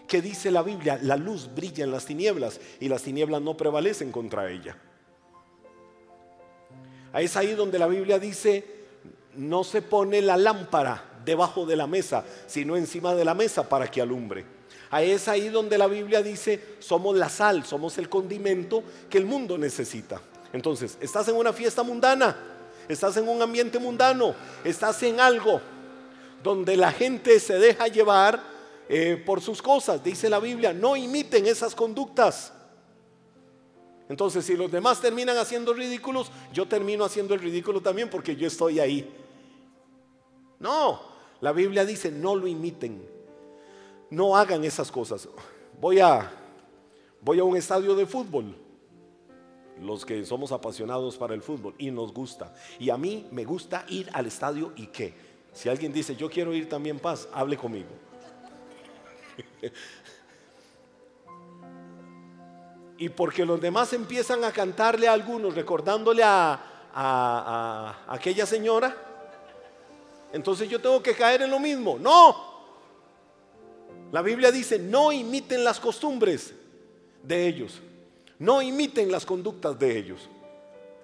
que 0.07 0.19
dice 0.19 0.49
la 0.49 0.63
Biblia, 0.63 0.99
la 1.03 1.15
luz 1.15 1.47
brilla 1.53 1.83
en 1.83 1.91
las 1.91 2.05
tinieblas 2.05 2.59
y 2.79 2.89
las 2.89 3.03
tinieblas 3.03 3.39
no 3.39 3.55
prevalecen 3.55 4.11
contra 4.11 4.49
ella. 4.49 4.75
Es 7.13 7.37
ahí 7.37 7.53
donde 7.53 7.77
la 7.77 7.85
Biblia 7.85 8.17
dice, 8.17 8.65
no 9.35 9.63
se 9.63 9.83
pone 9.83 10.23
la 10.23 10.37
lámpara 10.37 11.21
debajo 11.23 11.67
de 11.67 11.75
la 11.75 11.85
mesa, 11.85 12.25
sino 12.47 12.75
encima 12.75 13.13
de 13.13 13.25
la 13.25 13.35
mesa 13.35 13.69
para 13.69 13.91
que 13.91 14.01
alumbre. 14.01 14.43
Es 14.91 15.27
ahí 15.27 15.49
donde 15.49 15.77
la 15.77 15.85
Biblia 15.85 16.23
dice, 16.23 16.77
somos 16.79 17.15
la 17.15 17.29
sal, 17.29 17.63
somos 17.63 17.99
el 17.99 18.09
condimento 18.09 18.83
que 19.07 19.19
el 19.19 19.27
mundo 19.27 19.55
necesita. 19.55 20.19
Entonces, 20.51 20.97
estás 20.99 21.27
en 21.27 21.35
una 21.35 21.53
fiesta 21.53 21.83
mundana, 21.83 22.35
estás 22.87 23.17
en 23.17 23.27
un 23.27 23.41
ambiente 23.41 23.77
mundano, 23.77 24.33
estás 24.63 25.01
en 25.03 25.19
algo 25.19 25.61
donde 26.43 26.75
la 26.75 26.91
gente 26.91 27.39
se 27.39 27.59
deja 27.59 27.87
llevar 27.87 28.41
eh, 28.87 29.21
por 29.23 29.41
sus 29.41 29.61
cosas. 29.61 30.03
Dice 30.03 30.29
la 30.29 30.39
Biblia, 30.39 30.73
no 30.73 30.95
imiten 30.95 31.45
esas 31.45 31.75
conductas. 31.75 32.53
Entonces, 34.07 34.43
si 34.43 34.57
los 34.57 34.71
demás 34.71 34.99
terminan 34.99 35.37
haciendo 35.37 35.73
ridículos, 35.73 36.31
yo 36.51 36.67
termino 36.67 37.05
haciendo 37.05 37.35
el 37.35 37.41
ridículo 37.41 37.79
también 37.81 38.09
porque 38.09 38.35
yo 38.35 38.47
estoy 38.47 38.79
ahí. 38.79 39.15
No, 40.57 40.99
la 41.41 41.51
Biblia 41.51 41.85
dice, 41.85 42.09
no 42.11 42.35
lo 42.35 42.47
imiten. 42.47 43.07
No 44.09 44.35
hagan 44.35 44.63
esas 44.63 44.91
cosas. 44.91 45.29
Voy 45.79 45.99
a 45.99 46.31
voy 47.21 47.37
a 47.37 47.43
un 47.43 47.55
estadio 47.55 47.95
de 47.95 48.05
fútbol 48.05 48.55
los 49.81 50.05
que 50.05 50.25
somos 50.25 50.51
apasionados 50.51 51.17
para 51.17 51.33
el 51.33 51.41
fútbol 51.41 51.73
y 51.77 51.91
nos 51.91 52.13
gusta. 52.13 52.53
Y 52.79 52.89
a 52.89 52.97
mí 52.97 53.27
me 53.31 53.45
gusta 53.45 53.85
ir 53.89 54.09
al 54.13 54.25
estadio 54.25 54.73
y 54.75 54.87
qué. 54.87 55.13
Si 55.53 55.69
alguien 55.69 55.91
dice, 55.91 56.15
yo 56.15 56.29
quiero 56.29 56.53
ir 56.53 56.69
también 56.69 56.99
paz, 56.99 57.27
hable 57.33 57.57
conmigo. 57.57 57.89
y 62.97 63.09
porque 63.09 63.45
los 63.45 63.59
demás 63.59 63.93
empiezan 63.93 64.43
a 64.43 64.51
cantarle 64.51 65.07
a 65.07 65.13
algunos, 65.13 65.55
recordándole 65.55 66.21
a, 66.23 66.61
a, 66.93 68.05
aquella 68.07 68.45
señora, 68.45 68.95
entonces 70.31 70.69
yo 70.69 70.79
tengo 70.79 71.01
que 71.01 71.15
caer 71.15 71.41
en 71.41 71.49
lo 71.49 71.59
mismo. 71.59 71.97
No. 71.99 72.49
La 74.11 74.21
Biblia 74.21 74.51
dice, 74.51 74.77
no 74.77 75.11
imiten 75.11 75.63
las 75.63 75.79
costumbres 75.79 76.53
de 77.23 77.47
ellos. 77.47 77.81
No 78.39 78.61
imiten 78.61 79.11
las 79.11 79.25
conductas 79.25 79.77
de 79.77 79.97
ellos. 79.97 80.29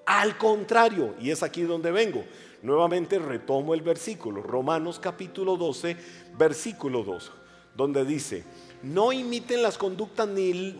Al 0.05 0.37
contrario, 0.37 1.15
y 1.19 1.31
es 1.31 1.43
aquí 1.43 1.63
donde 1.63 1.91
vengo, 1.91 2.23
nuevamente 2.61 3.19
retomo 3.19 3.73
el 3.73 3.81
versículo, 3.81 4.41
Romanos 4.41 4.99
capítulo 4.99 5.57
12, 5.57 5.97
versículo 6.37 7.03
2, 7.03 7.31
donde 7.75 8.05
dice, 8.05 8.43
no 8.83 9.11
imiten 9.11 9.61
las 9.61 9.77
conductas 9.77 10.27
ni 10.27 10.79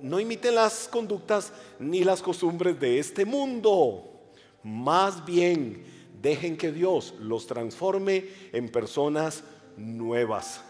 no 0.00 0.20
imiten 0.20 0.54
las 0.54 0.88
conductas 0.88 1.52
ni 1.78 2.04
las 2.04 2.20
costumbres 2.20 2.78
de 2.78 2.98
este 2.98 3.24
mundo. 3.24 4.30
Más 4.62 5.24
bien, 5.24 5.84
dejen 6.20 6.56
que 6.56 6.72
Dios 6.72 7.14
los 7.20 7.46
transforme 7.46 8.26
en 8.52 8.68
personas 8.68 9.42
nuevas. 9.76 10.62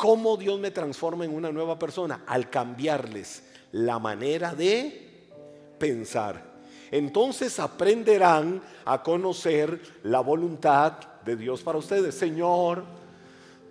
¿Cómo 0.00 0.38
Dios 0.38 0.58
me 0.58 0.70
transforma 0.70 1.26
en 1.26 1.34
una 1.34 1.52
nueva 1.52 1.78
persona? 1.78 2.22
Al 2.26 2.48
cambiarles 2.48 3.42
la 3.72 3.98
manera 3.98 4.54
de 4.54 5.28
pensar. 5.78 6.42
Entonces 6.90 7.60
aprenderán 7.60 8.62
a 8.86 9.02
conocer 9.02 9.78
la 10.04 10.20
voluntad 10.20 10.92
de 11.22 11.36
Dios 11.36 11.60
para 11.60 11.76
ustedes. 11.76 12.14
Señor, 12.14 12.82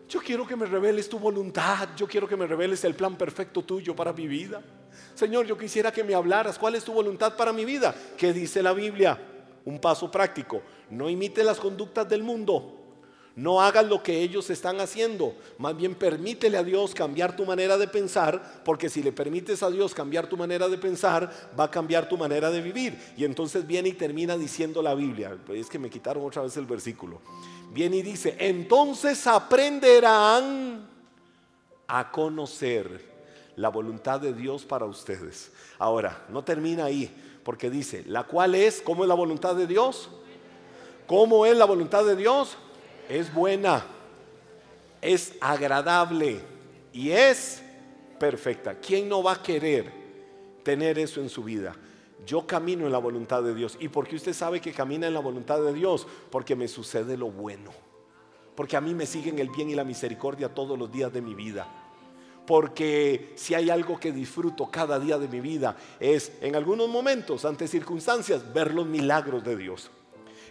yo 0.08 0.20
quiero 0.20 0.46
que 0.46 0.56
me 0.56 0.68
reveles 0.68 1.10
tu 1.10 1.18
voluntad. 1.18 1.90
Yo 1.98 2.08
quiero 2.08 2.28
que 2.28 2.38
me 2.38 2.46
reveles 2.46 2.84
el 2.84 2.94
plan 2.94 3.16
perfecto 3.16 3.64
tuyo 3.64 3.96
para 3.96 4.14
mi 4.14 4.28
vida. 4.28 4.62
Señor, 5.16 5.48
yo 5.48 5.58
quisiera 5.58 5.92
que 5.92 6.04
me 6.04 6.14
hablaras. 6.14 6.60
¿Cuál 6.60 6.76
es 6.76 6.84
tu 6.84 6.94
voluntad 6.94 7.36
para 7.36 7.52
mi 7.52 7.66
vida? 7.66 7.96
¿Qué 8.16 8.34
dice 8.34 8.62
la 8.62 8.74
Biblia? 8.74 9.18
Un 9.66 9.80
paso 9.80 10.12
práctico. 10.12 10.62
No 10.92 11.10
imite 11.10 11.44
las 11.44 11.60
conductas 11.60 12.08
del 12.08 12.22
mundo. 12.22 12.79
No 13.40 13.62
hagas 13.62 13.86
lo 13.86 14.04
que 14.04 14.22
ellos 14.22 14.50
están 14.50 14.82
haciendo, 14.82 15.34
más 15.58 15.76
bien 15.78 15.96
permítele 15.96 16.58
a 16.58 16.64
Dios 16.64 16.94
cambiar 16.94 17.38
tu 17.38 17.46
manera 17.46 17.78
de 17.78 17.88
pensar, 17.88 18.62
porque 18.66 18.90
si 18.90 19.02
le 19.02 19.14
permites 19.14 19.64
a 19.64 19.72
Dios 19.72 19.94
cambiar 19.94 20.28
tu 20.28 20.36
manera 20.36 20.68
de 20.68 20.78
pensar, 20.78 21.32
va 21.58 21.64
a 21.64 21.72
cambiar 21.72 22.10
tu 22.10 22.18
manera 22.18 22.52
de 22.52 22.60
vivir. 22.60 23.00
Y 23.16 23.24
entonces 23.24 23.66
viene 23.66 23.88
y 23.88 23.94
termina 23.94 24.36
diciendo 24.36 24.82
la 24.82 24.94
Biblia, 24.94 25.38
es 25.54 25.70
que 25.70 25.80
me 25.80 25.90
quitaron 25.90 26.26
otra 26.26 26.42
vez 26.42 26.58
el 26.58 26.66
versículo. 26.66 27.22
Viene 27.72 27.96
y 27.98 28.02
dice, 28.02 28.36
entonces 28.40 29.26
aprenderán 29.26 30.86
a 31.88 32.12
conocer 32.12 33.06
la 33.56 33.70
voluntad 33.70 34.20
de 34.20 34.34
Dios 34.34 34.66
para 34.66 34.84
ustedes. 34.84 35.54
Ahora, 35.78 36.26
no 36.28 36.44
termina 36.44 36.84
ahí, 36.84 37.10
porque 37.46 37.70
dice, 37.70 38.04
la 38.06 38.24
cual 38.26 38.54
es, 38.54 38.82
¿cómo 38.82 39.06
es 39.06 39.08
la 39.08 39.16
voluntad 39.16 39.56
de 39.56 39.66
Dios? 39.66 40.10
¿Cómo 41.08 41.46
es 41.46 41.56
la 41.56 41.64
voluntad 41.64 42.04
de 42.04 42.18
Dios? 42.18 42.58
Es 43.10 43.34
buena, 43.34 43.84
es 45.02 45.34
agradable 45.42 46.40
y 46.94 47.10
es 47.10 47.62
perfecta. 48.20 48.76
¿Quién 48.76 49.10
no 49.10 49.24
va 49.24 49.34
a 49.34 49.44
querer 49.44 49.92
tener 50.64 51.00
eso 51.00 51.20
en 51.20 51.30
su 51.30 51.44
vida? 51.44 51.76
Yo 52.24 52.46
camino 52.46 52.86
en 52.86 52.92
la 52.92 53.00
voluntad 53.00 53.42
de 53.42 53.56
Dios. 53.56 53.78
¿Y 53.80 53.88
por 53.88 54.08
qué 54.08 54.16
usted 54.16 54.34
sabe 54.34 54.62
que 54.62 54.72
camina 54.72 55.08
en 55.08 55.16
la 55.16 55.22
voluntad 55.22 55.60
de 55.60 55.74
Dios? 55.74 56.06
Porque 56.30 56.56
me 56.56 56.68
sucede 56.68 57.18
lo 57.18 57.32
bueno. 57.32 57.72
Porque 58.56 58.78
a 58.78 58.82
mí 58.82 58.94
me 58.94 59.08
siguen 59.08 59.40
el 59.40 59.50
bien 59.50 59.72
y 59.72 59.76
la 59.76 59.84
misericordia 59.84 60.54
todos 60.54 60.78
los 60.78 60.92
días 60.92 61.12
de 61.12 61.22
mi 61.22 61.34
vida. 61.34 61.68
Porque 62.46 63.34
si 63.36 63.56
hay 63.56 63.72
algo 63.72 64.00
que 64.00 64.12
disfruto 64.12 64.70
cada 64.70 65.00
día 65.00 65.18
de 65.18 65.28
mi 65.28 65.40
vida 65.40 65.76
es 66.00 66.34
en 66.42 66.56
algunos 66.56 66.90
momentos, 66.90 67.46
ante 67.46 67.68
circunstancias, 67.68 68.54
ver 68.54 68.74
los 68.74 68.86
milagros 68.86 69.44
de 69.44 69.56
Dios. 69.56 69.90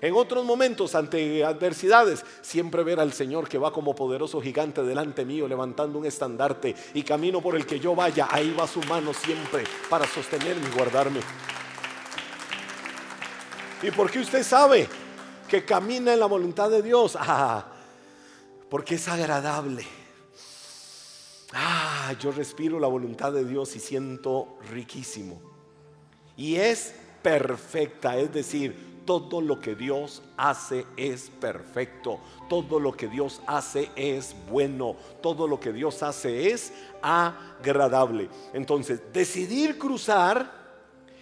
En 0.01 0.15
otros 0.15 0.45
momentos, 0.45 0.95
ante 0.95 1.45
adversidades, 1.45 2.25
siempre 2.41 2.83
ver 2.85 3.01
al 3.01 3.13
Señor 3.13 3.49
que 3.49 3.59
va 3.59 3.73
como 3.73 3.95
poderoso 3.95 4.41
gigante 4.41 4.83
delante 4.83 5.25
mío, 5.25 5.49
levantando 5.49 5.99
un 5.99 6.07
estandarte 6.07 6.75
y 6.95 7.03
camino 7.03 7.41
por 7.41 7.57
el 7.57 7.67
que 7.67 7.81
yo 7.81 7.95
vaya, 7.95 8.29
ahí 8.31 8.55
va 8.59 8.67
su 8.67 8.81
mano 8.83 9.13
siempre 9.13 9.65
para 9.91 10.07
sostenerme 10.07 10.69
y 10.69 10.77
guardarme. 10.77 11.21
¿Y 13.83 13.91
por 13.91 14.11
qué 14.11 14.21
usted 14.21 14.43
sabe 14.43 14.89
que 15.49 15.65
camina 15.65 16.13
en 16.13 16.21
la 16.21 16.27
voluntad 16.27 16.71
de 16.71 16.83
Dios? 16.83 17.17
Ah, 17.19 17.67
porque 18.69 18.97
es 18.97 19.09
agradable. 19.09 19.85
Ah, 21.53 22.15
yo 22.21 22.31
respiro 22.33 22.79
la 22.79 22.89
voluntad 22.89 23.33
de 23.33 23.45
Dios 23.45 23.75
y 23.77 23.81
siento 23.81 24.59
riquísimo. 24.71 25.41
Y 26.37 26.57
es 26.57 26.95
perfecta, 27.23 28.17
es 28.19 28.33
decir, 28.33 28.88
todo 29.09 29.41
lo 29.41 29.59
que 29.59 29.75
Dios 29.75 30.21
hace 30.37 30.85
es 30.99 31.31
perfecto, 31.41 32.21
todo 32.47 32.79
lo 32.79 32.93
que 32.93 33.09
Dios 33.09 33.41
hace 33.47 33.89
es 33.97 34.37
bueno, 34.51 34.97
todo 35.23 35.49
lo 35.49 35.59
que 35.59 35.73
Dios 35.73 36.03
hace 36.03 36.51
es 36.51 36.75
agradable. 37.01 38.29
Entonces, 38.53 39.01
decidir 39.11 39.79
cruzar 39.79 40.53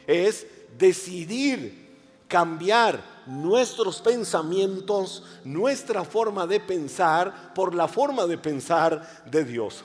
es 0.04 0.48
decidir 0.76 1.96
cambiar 2.26 3.00
nuestros 3.24 4.00
pensamientos, 4.00 5.22
nuestra 5.44 6.02
forma 6.02 6.44
de 6.44 6.58
pensar 6.58 7.54
por 7.54 7.72
la 7.72 7.86
forma 7.86 8.26
de 8.26 8.36
pensar 8.36 9.22
de 9.30 9.44
Dios. 9.44 9.84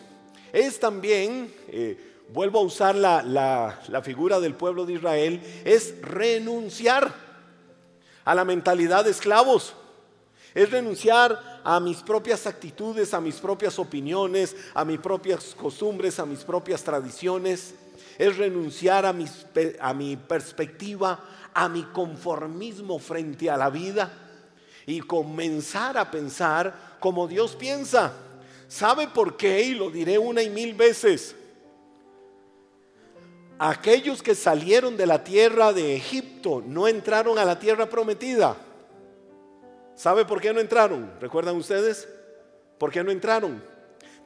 Es 0.51 0.79
también, 0.79 1.53
eh, 1.67 2.24
vuelvo 2.34 2.62
a 2.62 2.63
usar 2.63 2.96
la, 2.96 3.22
la 3.22 4.01
figura 4.01 4.39
del 4.39 4.55
pueblo 4.55 4.88
de 4.88 4.93
Israel, 4.93 5.39
es 5.63 6.01
renunciar 6.01 7.30
a 8.25 8.35
la 8.35 8.45
mentalidad 8.45 9.05
de 9.05 9.11
esclavos. 9.11 9.73
Es 10.53 10.69
renunciar 10.69 11.61
a 11.63 11.79
mis 11.79 11.97
propias 11.97 12.45
actitudes, 12.45 13.13
a 13.13 13.21
mis 13.21 13.35
propias 13.35 13.79
opiniones, 13.79 14.55
a 14.73 14.83
mis 14.83 14.99
propias 14.99 15.55
costumbres, 15.55 16.19
a 16.19 16.25
mis 16.25 16.43
propias 16.43 16.83
tradiciones. 16.83 17.75
Es 18.17 18.37
renunciar 18.37 19.05
a, 19.05 19.13
mis, 19.13 19.45
a 19.79 19.93
mi 19.93 20.17
perspectiva, 20.17 21.19
a 21.53 21.69
mi 21.69 21.83
conformismo 21.83 22.99
frente 22.99 23.49
a 23.49 23.57
la 23.57 23.69
vida 23.69 24.11
y 24.85 24.99
comenzar 24.99 25.97
a 25.97 26.11
pensar 26.11 26.97
como 26.99 27.27
Dios 27.27 27.55
piensa. 27.55 28.13
¿Sabe 28.67 29.07
por 29.07 29.37
qué? 29.37 29.61
Y 29.63 29.75
lo 29.75 29.89
diré 29.89 30.17
una 30.17 30.41
y 30.41 30.49
mil 30.49 30.73
veces. 30.73 31.35
Aquellos 33.63 34.24
que 34.24 34.34
salieron 34.34 34.98
de 34.98 35.06
la 35.06 35.24
tierra 35.24 35.72
de 35.72 35.96
Egipto 35.96 36.63
no 36.65 36.88
entraron 36.88 37.38
a 37.38 37.46
la 37.46 37.60
tierra 37.60 37.88
prometida. 37.88 38.58
¿Sabe 39.93 40.26
por 40.26 40.41
qué 40.41 40.52
no 40.52 40.60
entraron? 40.60 41.12
¿Recuerdan 41.21 41.56
ustedes? 41.58 42.10
¿Por 42.80 42.91
qué 42.91 43.04
no 43.04 43.12
entraron? 43.12 43.63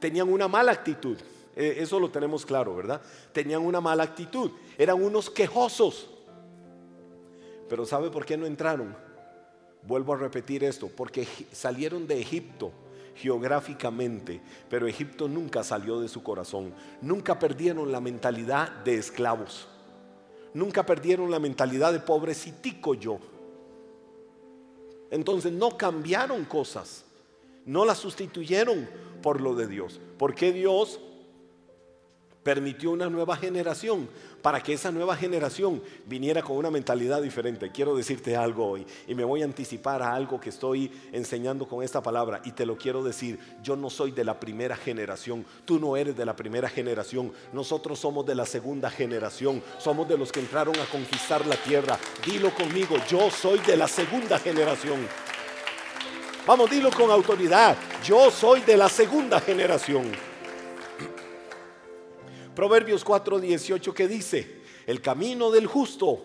Tenían 0.00 0.32
una 0.32 0.48
mala 0.48 0.72
actitud. 0.72 1.18
E, 1.54 1.82
eso 1.82 2.00
lo 2.00 2.10
tenemos 2.10 2.46
claro, 2.46 2.74
¿verdad? 2.74 3.02
Tenían 3.32 3.60
una 3.60 3.78
mala 3.78 4.04
actitud. 4.04 4.52
Eran 4.78 5.02
unos 5.02 5.28
quejosos. 5.28 6.08
Pero 7.68 7.84
¿sabe 7.84 8.08
por 8.08 8.24
qué 8.24 8.38
no 8.38 8.46
entraron? 8.46 8.96
Vuelvo 9.82 10.14
a 10.14 10.16
repetir 10.16 10.64
esto, 10.64 10.88
porque 10.88 11.28
salieron 11.52 12.06
de 12.06 12.22
Egipto 12.22 12.72
geográficamente, 13.16 14.40
pero 14.68 14.86
Egipto 14.86 15.28
nunca 15.28 15.62
salió 15.64 16.00
de 16.00 16.08
su 16.08 16.22
corazón. 16.22 16.72
Nunca 17.00 17.38
perdieron 17.38 17.90
la 17.92 18.00
mentalidad 18.00 18.70
de 18.84 18.96
esclavos. 18.96 19.68
Nunca 20.54 20.86
perdieron 20.86 21.30
la 21.30 21.38
mentalidad 21.38 21.92
de 21.92 22.00
pobrecitico 22.00 22.94
yo. 22.94 23.18
Entonces 25.10 25.52
no 25.52 25.76
cambiaron 25.76 26.44
cosas, 26.44 27.04
no 27.64 27.84
las 27.84 27.98
sustituyeron 27.98 28.88
por 29.22 29.40
lo 29.40 29.54
de 29.54 29.66
Dios. 29.66 30.00
Porque 30.18 30.52
Dios 30.52 31.00
permitió 32.46 32.92
una 32.92 33.10
nueva 33.10 33.36
generación 33.36 34.08
para 34.40 34.62
que 34.62 34.74
esa 34.74 34.92
nueva 34.92 35.16
generación 35.16 35.82
viniera 36.04 36.42
con 36.42 36.56
una 36.56 36.70
mentalidad 36.70 37.20
diferente. 37.20 37.72
Quiero 37.72 37.96
decirte 37.96 38.36
algo 38.36 38.68
hoy 38.68 38.86
y 39.08 39.16
me 39.16 39.24
voy 39.24 39.42
a 39.42 39.46
anticipar 39.46 40.00
a 40.00 40.14
algo 40.14 40.38
que 40.38 40.50
estoy 40.50 40.92
enseñando 41.10 41.66
con 41.66 41.82
esta 41.82 42.00
palabra 42.00 42.40
y 42.44 42.52
te 42.52 42.64
lo 42.64 42.78
quiero 42.78 43.02
decir. 43.02 43.40
Yo 43.64 43.74
no 43.74 43.90
soy 43.90 44.12
de 44.12 44.22
la 44.22 44.38
primera 44.38 44.76
generación, 44.76 45.44
tú 45.64 45.80
no 45.80 45.96
eres 45.96 46.16
de 46.16 46.24
la 46.24 46.36
primera 46.36 46.68
generación, 46.68 47.32
nosotros 47.52 47.98
somos 47.98 48.24
de 48.24 48.36
la 48.36 48.46
segunda 48.46 48.90
generación, 48.90 49.60
somos 49.78 50.08
de 50.08 50.16
los 50.16 50.30
que 50.30 50.38
entraron 50.38 50.78
a 50.78 50.84
conquistar 50.84 51.44
la 51.48 51.56
tierra. 51.56 51.98
Dilo 52.24 52.54
conmigo, 52.54 52.94
yo 53.10 53.28
soy 53.28 53.58
de 53.58 53.76
la 53.76 53.88
segunda 53.88 54.38
generación. 54.38 55.00
Vamos, 56.46 56.70
dilo 56.70 56.92
con 56.92 57.10
autoridad, 57.10 57.76
yo 58.04 58.30
soy 58.30 58.60
de 58.60 58.76
la 58.76 58.88
segunda 58.88 59.40
generación. 59.40 60.35
Proverbios 62.56 63.04
4:18 63.04 63.92
que 63.92 64.08
dice, 64.08 64.62
el 64.86 65.02
camino 65.02 65.50
del 65.50 65.66
justo 65.66 66.20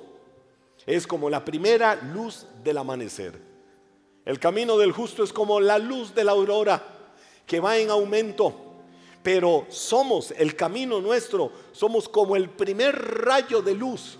es 0.85 1.05
como 1.05 1.29
la 1.29 1.43
primera 1.43 1.95
luz 1.95 2.47
del 2.63 2.77
amanecer. 2.77 3.37
El 4.23 4.39
camino 4.39 4.77
del 4.77 4.93
justo 4.93 5.23
es 5.23 5.33
como 5.33 5.59
la 5.59 5.77
luz 5.77 6.15
de 6.15 6.23
la 6.23 6.31
aurora 6.31 6.81
que 7.45 7.59
va 7.59 7.77
en 7.77 7.89
aumento. 7.89 8.55
Pero 9.21 9.65
somos, 9.69 10.31
el 10.31 10.55
camino 10.55 11.01
nuestro, 11.01 11.51
somos 11.73 12.07
como 12.07 12.37
el 12.37 12.49
primer 12.49 12.95
rayo 12.95 13.61
de 13.61 13.75
luz 13.75 14.17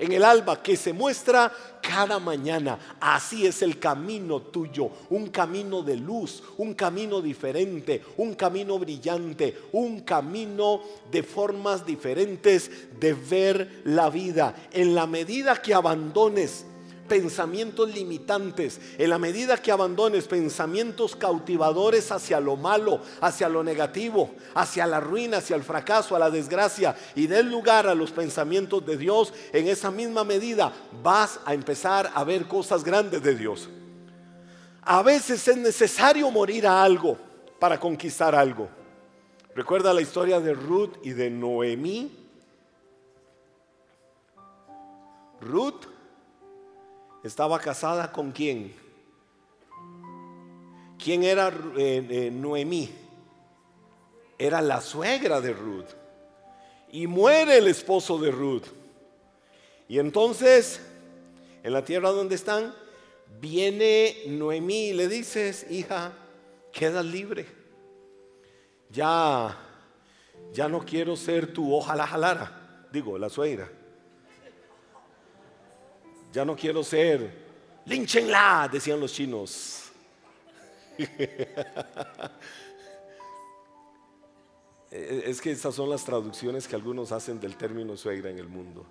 en 0.00 0.12
el 0.12 0.24
alba 0.24 0.62
que 0.62 0.76
se 0.76 0.94
muestra 0.94 1.52
cada 1.82 2.18
mañana. 2.18 2.96
Así 2.98 3.46
es 3.46 3.60
el 3.60 3.78
camino 3.78 4.40
tuyo, 4.40 4.90
un 5.10 5.28
camino 5.28 5.82
de 5.82 5.96
luz, 5.96 6.42
un 6.56 6.72
camino 6.72 7.20
diferente, 7.20 8.02
un 8.16 8.34
camino 8.34 8.78
brillante, 8.78 9.56
un 9.72 10.00
camino 10.00 10.80
de 11.10 11.22
formas 11.22 11.84
diferentes 11.84 12.70
de 12.98 13.12
ver 13.12 13.82
la 13.84 14.08
vida. 14.08 14.54
En 14.72 14.94
la 14.94 15.06
medida 15.06 15.60
que 15.60 15.74
abandones 15.74 16.64
pensamientos 17.10 17.92
limitantes, 17.92 18.80
en 18.96 19.10
la 19.10 19.18
medida 19.18 19.56
que 19.56 19.72
abandones 19.72 20.28
pensamientos 20.28 21.16
cautivadores 21.16 22.12
hacia 22.12 22.38
lo 22.38 22.56
malo, 22.56 23.00
hacia 23.20 23.48
lo 23.48 23.64
negativo, 23.64 24.30
hacia 24.54 24.86
la 24.86 25.00
ruina, 25.00 25.38
hacia 25.38 25.56
el 25.56 25.64
fracaso, 25.64 26.14
a 26.14 26.20
la 26.20 26.30
desgracia, 26.30 26.94
y 27.16 27.26
des 27.26 27.44
lugar 27.44 27.88
a 27.88 27.96
los 27.96 28.12
pensamientos 28.12 28.86
de 28.86 28.96
Dios, 28.96 29.34
en 29.52 29.66
esa 29.66 29.90
misma 29.90 30.22
medida 30.22 30.72
vas 31.02 31.40
a 31.44 31.52
empezar 31.52 32.12
a 32.14 32.22
ver 32.22 32.46
cosas 32.46 32.84
grandes 32.84 33.20
de 33.24 33.34
Dios. 33.34 33.68
A 34.82 35.02
veces 35.02 35.48
es 35.48 35.56
necesario 35.56 36.30
morir 36.30 36.64
a 36.64 36.80
algo 36.80 37.18
para 37.58 37.80
conquistar 37.80 38.36
algo. 38.36 38.68
Recuerda 39.56 39.92
la 39.92 40.00
historia 40.00 40.38
de 40.38 40.54
Ruth 40.54 40.94
y 41.02 41.10
de 41.10 41.28
Noemí. 41.28 42.16
Ruth 45.40 45.86
estaba 47.22 47.58
casada 47.58 48.10
con 48.10 48.32
quién? 48.32 48.74
¿Quién 51.02 51.22
era 51.22 51.48
eh, 51.76 52.06
eh, 52.10 52.30
Noemí? 52.30 52.90
Era 54.38 54.60
la 54.60 54.80
suegra 54.80 55.40
de 55.40 55.52
Ruth. 55.52 55.88
Y 56.92 57.06
muere 57.06 57.58
el 57.58 57.68
esposo 57.68 58.18
de 58.18 58.30
Ruth. 58.30 58.64
Y 59.88 59.98
entonces, 59.98 60.80
en 61.62 61.72
la 61.72 61.84
tierra 61.84 62.10
donde 62.10 62.34
están, 62.34 62.74
viene 63.40 64.16
Noemí 64.26 64.88
y 64.88 64.92
le 64.92 65.08
dices, 65.08 65.66
hija, 65.70 66.12
quedas 66.72 67.04
libre. 67.04 67.46
Ya, 68.90 69.56
ya 70.52 70.68
no 70.68 70.84
quiero 70.84 71.16
ser 71.16 71.52
tu 71.52 71.74
ojalá 71.74 72.06
jalara, 72.06 72.86
digo, 72.92 73.18
la 73.18 73.28
suegra. 73.28 73.70
Ya 76.32 76.44
no 76.44 76.54
quiero 76.54 76.84
ser, 76.84 77.30
línchenla, 77.86 78.68
decían 78.70 79.00
los 79.00 79.12
chinos. 79.12 79.90
Eh, 84.92 85.22
es 85.26 85.40
que 85.40 85.52
estas 85.52 85.72
son 85.76 85.88
las 85.88 86.04
traducciones 86.04 86.66
que 86.66 86.74
algunos 86.74 87.12
hacen 87.12 87.38
del 87.38 87.56
término 87.56 87.96
suegra 87.96 88.28
en 88.28 88.40
el 88.40 88.48
mundo. 88.48 88.84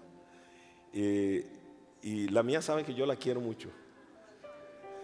y 0.93 2.30
la 2.30 2.41
mía 2.41 2.62
saben 2.62 2.86
que 2.86 2.93
yo 2.93 3.06
la 3.06 3.17
quiero 3.17 3.41
mucho. 3.41 3.69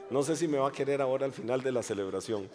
No 0.09 0.21
sé 0.23 0.35
si 0.35 0.47
me 0.47 0.57
va 0.57 0.69
a 0.69 0.71
querer 0.71 1.01
ahora 1.01 1.25
al 1.25 1.33
final 1.33 1.61
de 1.61 1.71
la 1.71 1.81
celebración. 1.81 2.49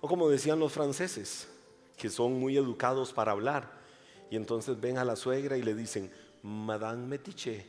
O 0.00 0.08
como 0.08 0.28
decían 0.28 0.60
los 0.60 0.72
franceses, 0.72 1.48
que 1.96 2.08
son 2.08 2.38
muy 2.38 2.56
educados 2.56 3.12
para 3.12 3.32
hablar. 3.32 3.70
Y 4.30 4.36
entonces 4.36 4.80
ven 4.80 4.98
a 4.98 5.04
la 5.04 5.16
suegra 5.16 5.56
y 5.56 5.62
le 5.62 5.74
dicen, 5.74 6.10
Madame 6.46 7.04
Metiche. 7.08 7.66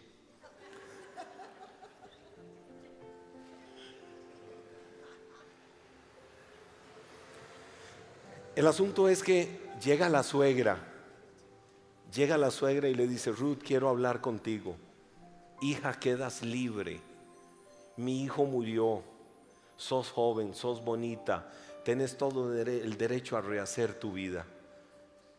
El 8.55 8.67
asunto 8.67 9.09
es 9.09 9.23
que 9.23 9.61
llega 9.83 10.09
la 10.09 10.21
suegra, 10.21 10.77
llega 12.13 12.37
la 12.37 12.51
suegra 12.51 12.87
y 12.87 12.93
le 12.93 13.07
dice, 13.07 13.31
Ruth, 13.31 13.63
quiero 13.65 13.89
hablar 13.89 14.21
contigo. 14.21 14.75
Hija, 15.59 15.99
quedas 15.99 16.43
libre. 16.43 17.01
Mi 17.95 18.23
hijo 18.23 18.45
murió. 18.45 19.01
Sos 19.75 20.11
joven, 20.11 20.53
sos 20.53 20.85
bonita. 20.85 21.51
Tienes 21.83 22.15
todo 22.15 22.53
el 22.53 22.95
derecho 22.95 23.37
a 23.37 23.41
rehacer 23.41 23.95
tu 23.95 24.13
vida. 24.13 24.45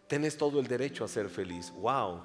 Tienes 0.09 0.37
todo 0.37 0.59
el 0.59 0.67
derecho 0.67 1.05
a 1.05 1.09
ser 1.09 1.29
feliz. 1.29 1.73
Wow, 1.73 2.23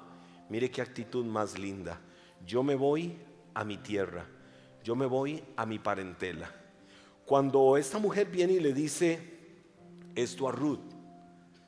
mire 0.48 0.70
qué 0.70 0.82
actitud 0.82 1.24
más 1.24 1.58
linda. 1.58 2.00
Yo 2.46 2.62
me 2.62 2.74
voy 2.74 3.18
a 3.54 3.64
mi 3.64 3.78
tierra. 3.78 4.26
Yo 4.82 4.94
me 4.94 5.06
voy 5.06 5.42
a 5.56 5.64
mi 5.64 5.78
parentela. 5.78 6.50
Cuando 7.24 7.76
esta 7.76 7.98
mujer 7.98 8.26
viene 8.26 8.54
y 8.54 8.60
le 8.60 8.74
dice, 8.74 9.34
esto 10.14 10.48
a 10.48 10.52
Ruth. 10.52 10.92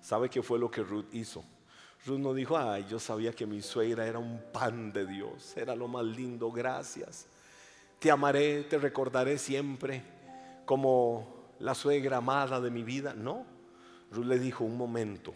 ¿Sabe 0.00 0.28
qué 0.28 0.42
fue 0.42 0.58
lo 0.58 0.70
que 0.70 0.82
Ruth 0.82 1.12
hizo? 1.12 1.42
Ruth 2.04 2.18
no 2.18 2.34
dijo, 2.34 2.56
ay, 2.56 2.86
yo 2.88 2.98
sabía 2.98 3.32
que 3.32 3.46
mi 3.46 3.60
suegra 3.62 4.06
era 4.06 4.18
un 4.18 4.40
pan 4.52 4.92
de 4.92 5.06
Dios, 5.06 5.56
era 5.56 5.74
lo 5.74 5.88
más 5.88 6.04
lindo, 6.04 6.52
gracias. 6.52 7.26
Te 7.98 8.10
amaré, 8.10 8.62
te 8.64 8.78
recordaré 8.78 9.38
siempre 9.38 10.02
como 10.64 11.54
la 11.58 11.74
suegra 11.74 12.18
amada 12.18 12.60
de 12.60 12.70
mi 12.70 12.84
vida. 12.84 13.14
No, 13.14 13.44
Ruth 14.12 14.26
le 14.26 14.38
dijo, 14.38 14.62
un 14.62 14.76
momento, 14.76 15.34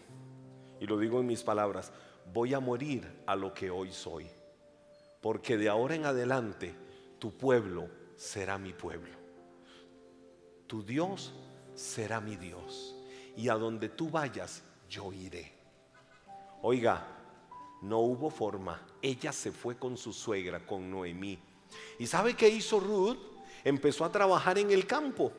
y 0.79 0.85
lo 0.85 0.97
digo 0.97 1.19
en 1.19 1.27
mis 1.27 1.43
palabras, 1.43 1.91
voy 2.33 2.53
a 2.53 2.59
morir 2.59 3.23
a 3.25 3.35
lo 3.35 3.53
que 3.53 3.69
hoy 3.69 3.91
soy, 3.91 4.27
porque 5.21 5.57
de 5.57 5.69
ahora 5.69 5.95
en 5.95 6.05
adelante 6.05 6.73
tu 7.19 7.31
pueblo 7.31 7.89
será 8.15 8.57
mi 8.57 8.73
pueblo, 8.73 9.15
tu 10.67 10.83
Dios 10.83 11.33
será 11.75 12.19
mi 12.21 12.35
Dios 12.35 12.95
y 13.35 13.49
a 13.49 13.55
donde 13.55 13.89
tú 13.89 14.09
vayas, 14.09 14.63
yo 14.89 15.11
iré. 15.13 15.51
Oiga, 16.61 17.05
no 17.81 17.99
hubo 17.99 18.29
forma. 18.29 18.81
Ella 19.01 19.31
se 19.31 19.51
fue 19.51 19.77
con 19.77 19.97
su 19.97 20.13
suegra, 20.13 20.65
con 20.65 20.89
Noemí. 20.89 21.39
¿Y 21.97 22.07
sabe 22.07 22.35
qué 22.35 22.49
hizo 22.49 22.79
Ruth? 22.79 23.17
Empezó 23.63 24.05
a 24.05 24.11
trabajar 24.11 24.57
en 24.57 24.71
el 24.71 24.85
campo. 24.85 25.31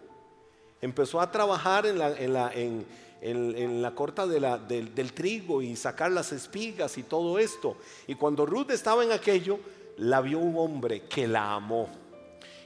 Empezó 0.80 1.20
a 1.20 1.30
trabajar 1.30 1.86
en 1.86 1.98
la, 1.98 2.18
en 2.18 2.32
la, 2.32 2.52
en, 2.52 2.86
la 3.22 3.94
corta 3.94 4.26
del, 4.26 4.94
del 4.94 5.12
trigo 5.12 5.62
y 5.62 5.76
sacar 5.76 6.10
las 6.10 6.32
espigas 6.32 6.98
y 6.98 7.04
todo 7.04 7.38
esto. 7.38 7.76
Y 8.06 8.14
cuando 8.16 8.44
Ruth 8.44 8.70
estaba 8.70 9.04
en 9.04 9.12
aquello, 9.12 9.58
la 9.98 10.20
vio 10.20 10.38
un 10.38 10.56
hombre 10.56 11.02
que 11.02 11.28
la 11.28 11.54
amó. 11.54 11.88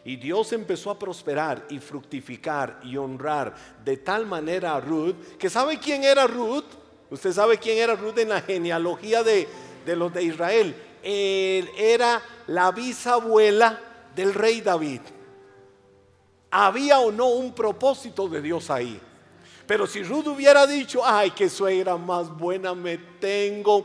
Y 0.04 0.16
Dios 0.16 0.52
empezó 0.52 0.90
a 0.90 0.98
prosperar 0.98 1.66
y 1.68 1.80
fructificar 1.80 2.78
y 2.84 2.96
honrar 2.96 3.54
de 3.84 3.96
tal 3.96 4.24
manera 4.24 4.76
a 4.76 4.80
Ruth, 4.80 5.16
que 5.36 5.50
¿sabe 5.50 5.80
quién 5.80 6.04
era 6.04 6.28
Ruth? 6.28 6.64
Usted 7.10 7.32
sabe 7.32 7.58
quién 7.58 7.78
era 7.78 7.96
Ruth 7.96 8.18
en 8.18 8.28
la 8.28 8.40
genealogía 8.40 9.24
de, 9.24 9.48
los 9.96 10.14
de 10.14 10.22
Israel. 10.22 10.76
Él 11.02 11.68
era 11.76 12.22
la 12.46 12.70
bisabuela 12.70 13.80
del 14.14 14.32
rey 14.32 14.60
David. 14.60 15.00
Había 16.50 17.00
o 17.00 17.10
no 17.10 17.26
un 17.26 17.52
propósito 17.52 18.28
de 18.28 18.40
Dios 18.40 18.70
ahí. 18.70 19.00
Pero 19.66 19.86
si 19.86 20.02
Ruth 20.02 20.26
hubiera 20.28 20.66
dicho, 20.66 21.04
ay, 21.04 21.32
qué 21.32 21.48
suegra 21.48 21.96
más 21.96 22.30
buena 22.36 22.74
me 22.74 22.98
tengo, 22.98 23.84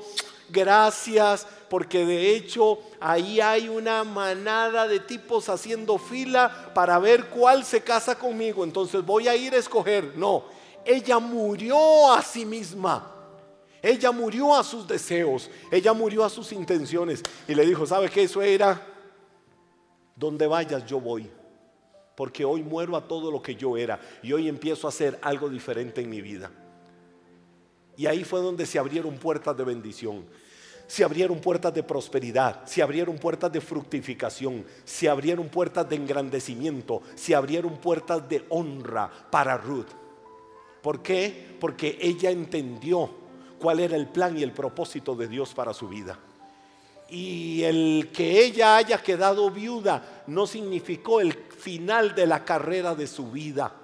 gracias, 0.50 1.48
porque 1.70 2.06
de 2.06 2.36
hecho 2.36 2.80
ahí 3.00 3.42
hay 3.42 3.68
una 3.68 4.04
manada 4.04 4.88
de 4.88 5.00
tipos 5.00 5.50
haciendo 5.50 5.98
fila 5.98 6.72
para 6.76 7.00
ver 7.00 7.30
cuál 7.30 7.66
se 7.66 7.82
casa 7.82 8.16
conmigo, 8.16 8.64
entonces 8.64 9.04
voy 9.04 9.28
a 9.28 9.36
ir 9.36 9.54
a 9.54 9.58
escoger. 9.58 10.14
No, 10.16 10.46
ella 10.86 11.20
murió 11.20 12.14
a 12.14 12.22
sí 12.22 12.46
misma. 12.46 13.08
Ella 13.84 14.12
murió 14.12 14.56
a 14.56 14.64
sus 14.64 14.88
deseos, 14.88 15.50
ella 15.72 15.92
murió 15.92 16.24
a 16.24 16.30
sus 16.30 16.52
intenciones 16.52 17.24
y 17.48 17.56
le 17.56 17.66
dijo, 17.66 17.88
¿sabe 17.88 18.12
qué? 18.12 18.22
Eso 18.22 18.40
era, 18.40 18.80
donde 20.16 20.46
vayas 20.46 20.86
yo 20.86 21.00
voy, 21.00 21.28
porque 22.22 22.46
hoy 22.46 22.62
muero 22.62 22.96
a 22.96 23.08
todo 23.08 23.32
lo 23.32 23.42
que 23.42 23.56
yo 23.56 23.76
era 23.76 24.00
y 24.22 24.32
hoy 24.32 24.48
empiezo 24.48 24.86
a 24.86 24.90
hacer 24.90 25.18
algo 25.24 25.50
diferente 25.50 26.02
en 26.02 26.10
mi 26.12 26.22
vida. 26.22 26.52
Y 27.98 28.06
ahí 28.06 28.24
fue 28.24 28.42
donde 28.42 28.68
se 28.68 28.78
abrieron 28.78 29.16
puertas 29.16 29.58
de 29.58 29.64
bendición 29.64 30.28
se 30.86 31.04
abrieron 31.04 31.40
puertas 31.40 31.74
de 31.74 31.82
prosperidad, 31.82 32.64
se 32.66 32.84
abrieron 32.84 33.18
puertas 33.18 33.52
de 33.52 33.60
fructificación, 33.60 34.66
se 34.84 35.10
abrieron 35.10 35.50
puertas 35.50 35.90
de 35.90 35.96
engrandecimiento, 35.96 37.02
se 37.16 37.34
abrieron 37.34 37.78
puertas 37.78 38.30
de 38.30 38.46
honra 38.50 39.10
para 39.32 39.58
Ruth. 39.58 39.88
¿Por 40.84 41.02
qué? 41.02 41.58
Porque 41.60 41.98
ella 42.00 42.30
entendió 42.30 43.10
cuál 43.58 43.80
era 43.80 43.96
el 43.96 44.10
plan 44.10 44.38
y 44.38 44.44
el 44.44 44.52
propósito 44.52 45.16
de 45.16 45.28
Dios 45.28 45.56
para 45.56 45.74
su 45.74 45.88
vida. 45.88 46.20
Y 47.12 47.64
el 47.64 48.10
que 48.12 48.44
ella 48.44 48.78
haya 48.78 48.98
quedado 48.98 49.52
viuda 49.52 50.24
no 50.28 50.48
significó 50.48 51.22
el 51.22 51.34
final 51.34 52.16
de 52.16 52.26
la 52.26 52.44
carrera 52.44 52.96
de 52.96 53.06
su 53.06 53.30
vida. 53.30 53.76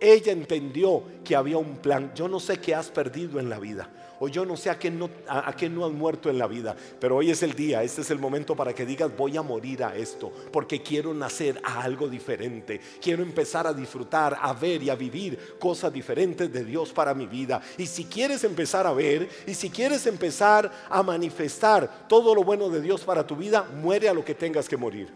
Ella 0.00 0.32
entendió 0.32 1.02
que 1.24 1.36
había 1.36 1.58
un 1.58 1.76
plan. 1.78 2.12
Yo 2.14 2.28
no 2.28 2.40
sé 2.40 2.58
qué 2.58 2.74
has 2.74 2.88
perdido 2.88 3.38
en 3.38 3.50
la 3.50 3.58
vida 3.58 3.90
o 4.20 4.28
yo 4.28 4.44
no 4.44 4.56
sé 4.56 4.70
a 4.70 4.78
qué 4.78 4.90
no, 4.90 5.10
a, 5.28 5.48
has 5.48 5.92
muerto 5.92 6.30
en 6.30 6.38
la 6.38 6.46
vida, 6.46 6.76
pero 6.98 7.16
hoy 7.16 7.30
es 7.30 7.42
el 7.42 7.54
día, 7.54 7.82
este 7.82 8.00
es 8.00 8.10
el 8.10 8.18
momento 8.18 8.54
para 8.54 8.74
que 8.74 8.86
digas 8.86 9.14
voy 9.16 9.36
a 9.36 9.42
morir 9.42 9.84
a 9.84 9.96
esto, 9.96 10.32
porque 10.52 10.82
quiero 10.82 11.12
nacer 11.14 11.60
a 11.62 11.82
algo 11.82 12.08
diferente, 12.08 12.80
quiero 13.00 13.22
empezar 13.22 13.66
a 13.66 13.72
disfrutar, 13.72 14.36
a 14.40 14.52
ver 14.52 14.82
y 14.82 14.90
a 14.90 14.94
vivir 14.94 15.56
cosas 15.58 15.92
diferentes 15.92 16.52
de 16.52 16.64
Dios 16.64 16.92
para 16.92 17.14
mi 17.14 17.26
vida. 17.26 17.60
Y 17.78 17.86
si 17.86 18.04
quieres 18.04 18.44
empezar 18.44 18.86
a 18.86 18.92
ver 18.92 19.28
y 19.46 19.54
si 19.54 19.70
quieres 19.70 20.06
empezar 20.06 20.70
a 20.88 21.02
manifestar 21.02 22.06
todo 22.08 22.34
lo 22.34 22.44
bueno 22.44 22.68
de 22.68 22.80
Dios 22.80 23.02
para 23.02 23.26
tu 23.26 23.36
vida, 23.36 23.68
muere 23.80 24.08
a 24.08 24.14
lo 24.14 24.24
que 24.24 24.34
tengas 24.34 24.68
que 24.68 24.76
morir. 24.76 25.08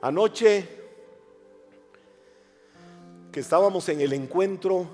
Anoche 0.00 0.68
que 3.32 3.40
estábamos 3.40 3.88
en 3.88 4.00
el 4.00 4.12
encuentro, 4.12 4.86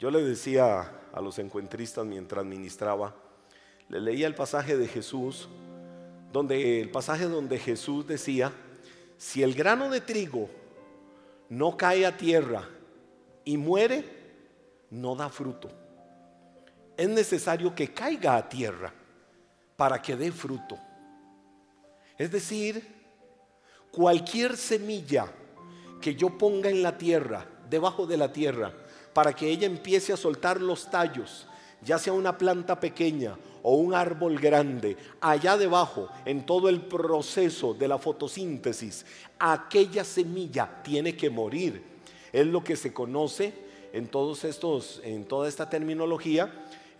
yo 0.00 0.10
le 0.10 0.22
decía 0.22 0.90
a 1.12 1.20
los 1.20 1.38
encuentristas 1.38 2.06
mientras 2.06 2.42
ministraba, 2.42 3.14
le 3.90 4.00
leía 4.00 4.26
el 4.26 4.34
pasaje 4.34 4.78
de 4.78 4.88
Jesús, 4.88 5.46
donde 6.32 6.80
el 6.80 6.90
pasaje 6.90 7.26
donde 7.26 7.58
Jesús 7.58 8.06
decía, 8.06 8.50
si 9.18 9.42
el 9.42 9.54
grano 9.54 9.90
de 9.90 10.00
trigo 10.00 10.48
no 11.50 11.76
cae 11.76 12.06
a 12.06 12.16
tierra 12.16 12.66
y 13.44 13.58
muere, 13.58 14.02
no 14.88 15.14
da 15.14 15.28
fruto. 15.28 15.68
Es 16.96 17.08
necesario 17.10 17.74
que 17.74 17.92
caiga 17.92 18.36
a 18.36 18.48
tierra 18.48 18.94
para 19.76 20.00
que 20.00 20.16
dé 20.16 20.32
fruto. 20.32 20.78
Es 22.16 22.32
decir, 22.32 22.82
cualquier 23.90 24.56
semilla 24.56 25.30
que 26.00 26.14
yo 26.14 26.38
ponga 26.38 26.70
en 26.70 26.82
la 26.82 26.96
tierra, 26.96 27.46
debajo 27.68 28.06
de 28.06 28.16
la 28.16 28.32
tierra, 28.32 28.72
para 29.12 29.32
que 29.34 29.50
ella 29.50 29.66
empiece 29.66 30.12
a 30.12 30.16
soltar 30.16 30.60
los 30.60 30.90
tallos, 30.90 31.46
ya 31.82 31.98
sea 31.98 32.12
una 32.12 32.36
planta 32.36 32.78
pequeña 32.78 33.36
o 33.62 33.74
un 33.74 33.94
árbol 33.94 34.38
grande, 34.38 34.96
allá 35.20 35.56
debajo, 35.56 36.08
en 36.24 36.46
todo 36.46 36.68
el 36.68 36.80
proceso 36.80 37.74
de 37.74 37.88
la 37.88 37.98
fotosíntesis, 37.98 39.04
aquella 39.38 40.04
semilla 40.04 40.82
tiene 40.82 41.16
que 41.16 41.30
morir. 41.30 41.82
Es 42.32 42.46
lo 42.46 42.62
que 42.62 42.76
se 42.76 42.92
conoce 42.92 43.52
en 43.92 44.06
todos 44.06 44.44
estos, 44.44 45.00
en 45.04 45.24
toda 45.24 45.48
esta 45.48 45.68
terminología, 45.68 46.52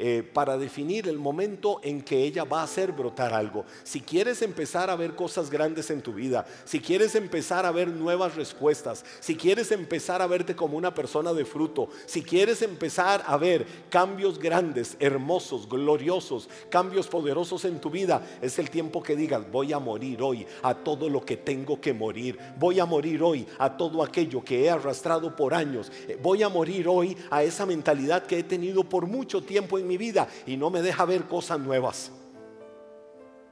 eh, 0.03 0.23
para 0.23 0.57
definir 0.57 1.09
el 1.09 1.19
momento 1.19 1.79
en 1.83 2.01
que 2.01 2.25
ella 2.25 2.45
va 2.45 2.63
a 2.63 2.65
hacer 2.65 2.93
brotar 2.93 3.35
algo. 3.35 3.67
Si 3.85 4.01
quieres 4.01 4.41
empezar 4.41 4.89
a 4.89 4.97
ver 4.97 5.15
cosas 5.15 5.51
grandes 5.51 5.91
en 5.91 6.01
tu 6.01 6.15
vida, 6.15 6.47
si 6.65 6.81
quieres 6.81 7.15
empezar 7.15 7.67
a 7.67 7.71
ver 7.71 7.89
nuevas 7.89 8.35
respuestas, 8.35 9.05
si 9.21 9.37
quieres 9.37 9.71
empezar 9.73 10.23
a 10.23 10.27
verte 10.27 10.57
como 10.57 10.79
una 10.79 10.95
persona 10.95 11.35
de 11.35 11.45
fruto, 11.45 11.91
si 12.07 12.23
quieres 12.23 12.63
empezar 12.63 13.23
a 13.27 13.37
ver 13.37 13.67
cambios 13.91 14.39
grandes, 14.39 14.97
hermosos, 15.01 15.69
gloriosos, 15.69 16.49
cambios 16.71 17.07
poderosos 17.07 17.67
en 17.67 17.79
tu 17.79 17.91
vida, 17.91 18.27
es 18.41 18.59
el 18.59 18.71
tiempo 18.71 19.03
que 19.03 19.15
digas, 19.15 19.53
voy 19.53 19.75
a 19.75 19.79
morir 19.79 20.23
hoy 20.23 20.47
a 20.63 20.73
todo 20.73 21.11
lo 21.11 21.27
que 21.27 21.37
tengo 21.37 21.79
que 21.79 21.93
morir, 21.93 22.39
voy 22.59 22.81
a 22.81 22.87
morir 22.87 23.23
hoy 23.23 23.47
a 23.59 23.77
todo 23.77 24.03
aquello 24.03 24.43
que 24.43 24.65
he 24.65 24.71
arrastrado 24.71 25.37
por 25.37 25.53
años, 25.53 25.93
eh, 26.09 26.19
voy 26.23 26.43
a 26.43 26.49
morir 26.49 26.89
hoy 26.89 27.15
a 27.31 27.43
esa 27.43 27.67
mentalidad 27.67 28.25
que 28.25 28.39
he 28.39 28.43
tenido 28.43 28.83
por 28.83 29.07
mucho 29.07 29.43
tiempo 29.43 29.79
en 29.79 29.90
mi 29.91 29.97
vida 29.97 30.29
y 30.47 30.57
no 30.57 30.71
me 30.71 30.83
deja 30.83 31.05
ver 31.05 31.25
cosas 31.25 31.59
nuevas. 31.59 32.13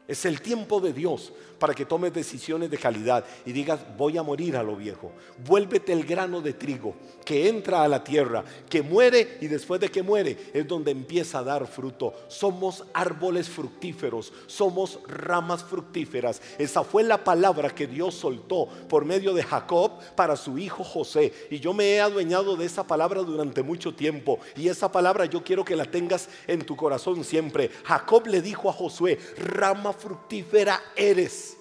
Es 0.09 0.25
el 0.25 0.41
tiempo 0.41 0.81
de 0.81 0.95
Dios 0.95 1.35
para 1.59 1.75
que 1.75 1.85
tomes 1.85 2.15
decisiones 2.15 2.71
de 2.71 2.79
calidad 2.79 3.25
y 3.45 3.53
digas, 3.53 3.81
voy 3.99 4.17
a 4.17 4.23
morir 4.23 4.57
a 4.57 4.63
lo 4.63 4.75
viejo. 4.75 5.13
Vuélvete 5.45 5.93
el 5.93 6.05
grano 6.05 6.41
de 6.41 6.55
trigo 6.55 6.95
que 7.27 7.49
entra 7.49 7.83
a 7.83 7.89
la 7.89 8.03
tierra, 8.03 8.43
que 8.71 8.81
muere 8.81 9.37
y 9.43 9.49
después 9.49 9.81
de 9.81 9.91
que 9.91 10.03
muere 10.03 10.51
es 10.55 10.67
donde 10.67 10.93
empieza 10.93 11.41
a 11.41 11.45
dar 11.45 11.67
fruto. 11.67 12.15
Somos 12.29 12.85
árboles 12.95 13.51
fructíferos, 13.51 14.33
somos 14.47 15.01
ramas 15.07 15.63
fructíferas. 15.63 16.41
Esa 16.59 16.85
fue 16.85 17.03
la 17.03 17.23
palabra 17.23 17.69
que 17.69 17.87
Dios 17.87 18.15
soltó 18.15 18.67
por 18.89 19.05
medio 19.05 19.35
de 19.35 19.43
Jacob 19.43 19.93
para 20.15 20.37
su 20.37 20.59
hijo 20.59 20.85
José. 20.85 21.35
Y 21.51 21.59
yo 21.59 21.75
me 21.75 21.85
he 21.85 22.01
adueñado 22.01 22.57
de 22.57 22.65
esa 22.65 22.87
palabra 22.87 23.23
durante 23.23 23.63
mucho 23.63 23.95
tiempo. 23.95 24.39
Y 24.57 24.69
esa 24.69 24.91
palabra 24.91 25.27
yo 25.27 25.45
quiero 25.45 25.67
que 25.67 25.77
la 25.77 25.85
tengas 25.85 26.31
en 26.47 26.65
tu 26.65 26.77
corazón 26.77 27.25
siempre. 27.25 27.71
Jacob 27.85 28.27
le 28.27 28.41
dijo 28.41 28.71
a 28.71 28.73
Josué, 28.73 29.19
rama 29.37 29.93
fructífera 29.99 30.81
eres 30.97 31.59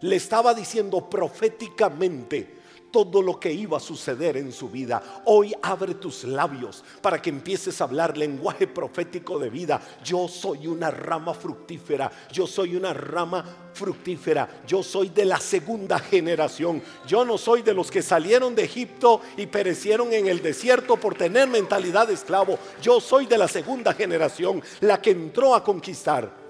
le 0.00 0.16
estaba 0.16 0.54
diciendo 0.54 1.08
proféticamente 1.08 2.58
todo 2.90 3.20
lo 3.20 3.38
que 3.38 3.52
iba 3.52 3.76
a 3.76 3.80
suceder 3.80 4.38
en 4.38 4.50
su 4.50 4.70
vida. 4.70 5.22
Hoy 5.26 5.54
abre 5.60 5.94
tus 5.94 6.24
labios 6.24 6.82
para 7.02 7.20
que 7.20 7.28
empieces 7.28 7.78
a 7.80 7.84
hablar 7.84 8.16
lenguaje 8.16 8.66
profético 8.66 9.38
de 9.38 9.50
vida. 9.50 9.78
Yo 10.02 10.26
soy 10.26 10.66
una 10.66 10.90
rama 10.90 11.34
fructífera, 11.34 12.10
yo 12.32 12.46
soy 12.46 12.76
una 12.76 12.94
rama 12.94 13.44
fructífera, 13.74 14.62
yo 14.66 14.82
soy 14.82 15.10
de 15.10 15.26
la 15.26 15.38
segunda 15.38 15.98
generación. 15.98 16.82
Yo 17.06 17.26
no 17.26 17.36
soy 17.36 17.60
de 17.60 17.74
los 17.74 17.90
que 17.90 18.00
salieron 18.00 18.54
de 18.54 18.64
Egipto 18.64 19.20
y 19.36 19.46
perecieron 19.46 20.14
en 20.14 20.26
el 20.26 20.40
desierto 20.40 20.96
por 20.96 21.14
tener 21.14 21.46
mentalidad 21.46 22.08
de 22.08 22.14
esclavo. 22.14 22.58
Yo 22.80 23.02
soy 23.02 23.26
de 23.26 23.36
la 23.36 23.48
segunda 23.48 23.92
generación, 23.92 24.62
la 24.80 25.02
que 25.02 25.10
entró 25.10 25.54
a 25.54 25.62
conquistar. 25.62 26.47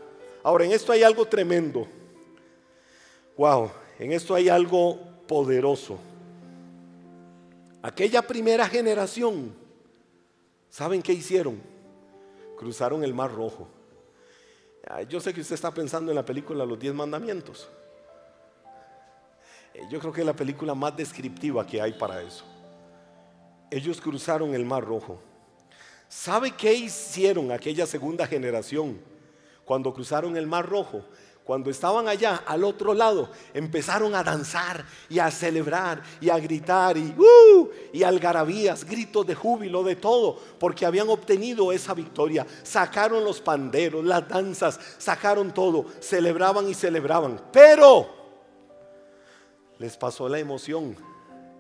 Ahora, 0.48 0.64
en 0.64 0.72
esto 0.72 0.92
hay 0.92 1.02
algo 1.02 1.26
tremendo. 1.26 1.86
Wow, 3.36 3.70
en 3.98 4.12
esto 4.12 4.34
hay 4.34 4.48
algo 4.48 4.98
poderoso. 5.26 5.98
Aquella 7.82 8.22
primera 8.22 8.66
generación, 8.66 9.54
¿saben 10.70 11.02
qué 11.02 11.12
hicieron? 11.12 11.60
Cruzaron 12.56 13.04
el 13.04 13.12
Mar 13.12 13.30
Rojo. 13.30 13.68
Yo 15.10 15.20
sé 15.20 15.34
que 15.34 15.42
usted 15.42 15.54
está 15.54 15.70
pensando 15.70 16.10
en 16.12 16.16
la 16.16 16.24
película 16.24 16.64
Los 16.64 16.78
Diez 16.78 16.94
Mandamientos. 16.94 17.68
Eh, 19.74 19.82
yo 19.90 20.00
creo 20.00 20.14
que 20.14 20.22
es 20.22 20.26
la 20.26 20.32
película 20.32 20.74
más 20.74 20.96
descriptiva 20.96 21.66
que 21.66 21.78
hay 21.78 21.92
para 21.92 22.22
eso. 22.22 22.46
Ellos 23.70 24.00
cruzaron 24.00 24.54
el 24.54 24.64
Mar 24.64 24.82
Rojo. 24.82 25.20
¿Sabe 26.08 26.52
qué 26.52 26.72
hicieron 26.72 27.52
aquella 27.52 27.84
segunda 27.84 28.26
generación 28.26 29.17
cuando 29.68 29.92
cruzaron 29.92 30.34
el 30.38 30.46
Mar 30.46 30.66
Rojo? 30.66 31.04
cuando 31.44 31.70
estaban 31.70 32.08
allá 32.08 32.42
al 32.44 32.62
otro 32.62 32.92
lado, 32.92 33.30
empezaron 33.54 34.14
a 34.14 34.22
danzar 34.22 34.84
y 35.08 35.18
a 35.18 35.30
celebrar 35.30 36.02
y 36.20 36.28
a 36.28 36.38
gritar 36.38 36.98
y, 36.98 37.14
uh, 37.18 37.70
y 37.90 38.02
algarabías, 38.02 38.84
gritos 38.84 39.26
de 39.26 39.34
júbilo, 39.34 39.82
de 39.82 39.96
todo, 39.96 40.38
porque 40.60 40.84
habían 40.84 41.08
obtenido 41.08 41.72
esa 41.72 41.94
victoria. 41.94 42.46
Sacaron 42.62 43.24
los 43.24 43.40
panderos, 43.40 44.04
las 44.04 44.28
danzas, 44.28 44.78
sacaron 44.98 45.54
todo, 45.54 45.86
celebraban 46.00 46.68
y 46.68 46.74
celebraban. 46.74 47.40
Pero 47.50 48.10
les 49.78 49.96
pasó 49.96 50.28
la 50.28 50.38
emoción 50.38 50.94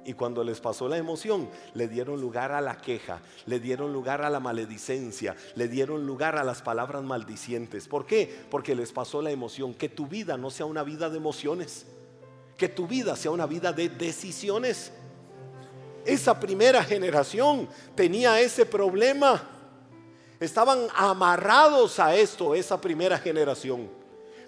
y 0.08 0.14
cuando 0.14 0.42
les 0.42 0.58
pasó 0.58 0.88
la 0.88 0.96
emoción, 0.96 1.50
le 1.74 1.86
dieron 1.86 2.18
lugar 2.18 2.50
a 2.52 2.62
la 2.62 2.78
queja, 2.78 3.20
le 3.44 3.60
dieron 3.60 3.92
lugar 3.92 4.22
a 4.22 4.30
la 4.30 4.40
maledicencia, 4.40 5.36
le 5.54 5.68
dieron 5.68 6.06
lugar 6.06 6.36
a 6.38 6.44
las 6.44 6.62
palabras 6.62 7.02
maldicientes. 7.02 7.86
¿Por 7.86 8.06
qué? 8.06 8.46
Porque 8.50 8.74
les 8.74 8.90
pasó 8.90 9.20
la 9.20 9.30
emoción. 9.30 9.74
Que 9.74 9.90
tu 9.90 10.06
vida 10.06 10.38
no 10.38 10.48
sea 10.48 10.64
una 10.64 10.82
vida 10.82 11.10
de 11.10 11.18
emociones, 11.18 11.84
que 12.56 12.70
tu 12.70 12.86
vida 12.86 13.16
sea 13.16 13.32
una 13.32 13.44
vida 13.44 13.70
de 13.70 13.90
decisiones. 13.90 14.92
Esa 16.06 16.40
primera 16.40 16.82
generación 16.82 17.68
tenía 17.94 18.40
ese 18.40 18.64
problema. 18.64 19.46
Estaban 20.40 20.86
amarrados 20.94 22.00
a 22.00 22.16
esto, 22.16 22.54
esa 22.54 22.80
primera 22.80 23.18
generación 23.18 23.97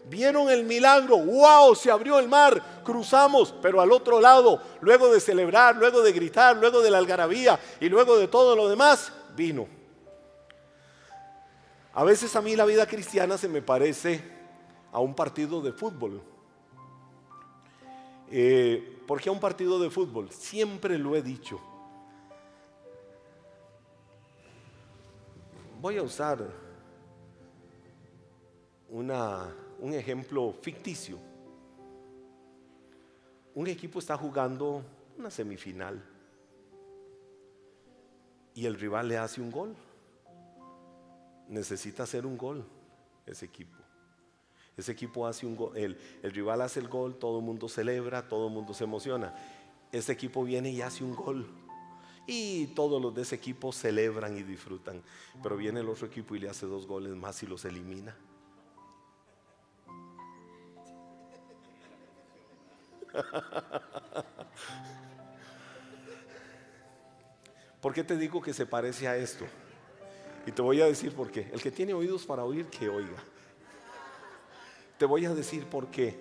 vieron 0.08 0.48
el 0.50 0.64
milagro, 0.64 1.18
wow, 1.18 1.74
se 1.74 1.90
abrió 1.90 2.18
el 2.18 2.28
mar, 2.28 2.82
cruzamos, 2.84 3.54
pero 3.62 3.80
al 3.80 3.92
otro 3.92 4.20
lado, 4.20 4.62
luego 4.80 5.12
de 5.12 5.20
celebrar, 5.20 5.76
luego 5.76 6.02
de 6.02 6.12
gritar, 6.12 6.56
luego 6.56 6.80
de 6.80 6.90
la 6.90 6.98
algarabía 6.98 7.58
y 7.80 7.88
luego 7.88 8.18
de 8.18 8.28
todo 8.28 8.56
lo 8.56 8.68
demás, 8.68 9.12
vino. 9.36 9.66
A 11.92 12.04
veces 12.04 12.34
a 12.36 12.40
mí 12.40 12.56
la 12.56 12.64
vida 12.64 12.86
cristiana 12.86 13.36
se 13.36 13.48
me 13.48 13.62
parece 13.62 14.22
a 14.92 15.00
un 15.00 15.14
partido 15.14 15.60
de 15.60 15.72
fútbol. 15.72 16.22
Eh, 18.30 19.02
¿Por 19.06 19.20
qué 19.20 19.28
a 19.28 19.32
un 19.32 19.40
partido 19.40 19.80
de 19.80 19.90
fútbol? 19.90 20.30
Siempre 20.30 20.96
lo 20.98 21.16
he 21.16 21.22
dicho. 21.22 21.60
Voy 25.80 25.96
a 25.96 26.02
usar 26.02 26.38
una 28.88 29.48
un 29.80 29.94
ejemplo 29.94 30.52
ficticio. 30.60 31.18
Un 33.54 33.66
equipo 33.66 33.98
está 33.98 34.16
jugando 34.16 34.84
una 35.18 35.30
semifinal 35.30 36.02
y 38.54 38.66
el 38.66 38.74
rival 38.78 39.08
le 39.08 39.18
hace 39.18 39.40
un 39.40 39.50
gol. 39.50 39.74
Necesita 41.48 42.04
hacer 42.04 42.26
un 42.26 42.36
gol 42.36 42.64
ese 43.26 43.46
equipo. 43.46 43.76
Ese 44.76 44.92
equipo 44.92 45.26
hace 45.26 45.46
un 45.46 45.56
gol, 45.56 45.76
el, 45.76 45.98
el 46.22 46.30
rival 46.30 46.60
hace 46.62 46.80
el 46.80 46.88
gol, 46.88 47.18
todo 47.18 47.40
el 47.40 47.44
mundo 47.44 47.68
celebra, 47.68 48.28
todo 48.28 48.48
el 48.48 48.54
mundo 48.54 48.72
se 48.72 48.84
emociona. 48.84 49.34
Ese 49.92 50.12
equipo 50.12 50.44
viene 50.44 50.70
y 50.70 50.80
hace 50.80 51.02
un 51.02 51.14
gol. 51.14 51.46
Y 52.26 52.68
todos 52.68 53.02
los 53.02 53.14
de 53.14 53.22
ese 53.22 53.34
equipo 53.34 53.72
celebran 53.72 54.36
y 54.36 54.42
disfrutan. 54.42 55.02
Pero 55.42 55.56
viene 55.56 55.80
el 55.80 55.88
otro 55.88 56.06
equipo 56.06 56.36
y 56.36 56.38
le 56.38 56.48
hace 56.48 56.66
dos 56.66 56.86
goles 56.86 57.14
más 57.16 57.42
y 57.42 57.46
los 57.46 57.64
elimina. 57.64 58.14
¿Por 67.80 67.94
qué 67.94 68.04
te 68.04 68.16
digo 68.16 68.42
que 68.42 68.52
se 68.52 68.66
parece 68.66 69.08
a 69.08 69.16
esto? 69.16 69.46
Y 70.46 70.52
te 70.52 70.62
voy 70.62 70.80
a 70.80 70.86
decir 70.86 71.14
por 71.14 71.30
qué. 71.30 71.48
El 71.52 71.62
que 71.62 71.70
tiene 71.70 71.94
oídos 71.94 72.26
para 72.26 72.44
oír, 72.44 72.66
que 72.66 72.88
oiga. 72.88 73.22
Te 74.98 75.06
voy 75.06 75.24
a 75.24 75.34
decir 75.34 75.66
por 75.66 75.88
qué. 75.88 76.18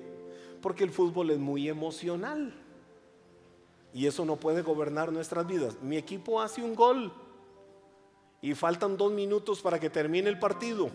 Porque 0.62 0.84
el 0.84 0.92
fútbol 0.92 1.32
es 1.32 1.40
muy 1.40 1.68
emocional. 1.68 2.54
Y 3.94 4.08
eso 4.08 4.26
no 4.26 4.36
puede 4.36 4.62
gobernar 4.62 5.12
nuestras 5.12 5.48
vidas. 5.48 5.82
Mi 5.82 5.98
equipo 5.98 6.42
hace 6.42 6.62
un 6.62 6.76
gol. 6.76 7.12
Y 8.42 8.56
faltan 8.56 8.96
dos 8.96 9.12
minutos 9.12 9.62
para 9.62 9.80
que 9.80 9.90
termine 9.90 10.30
el 10.30 10.40
partido. 10.40 10.90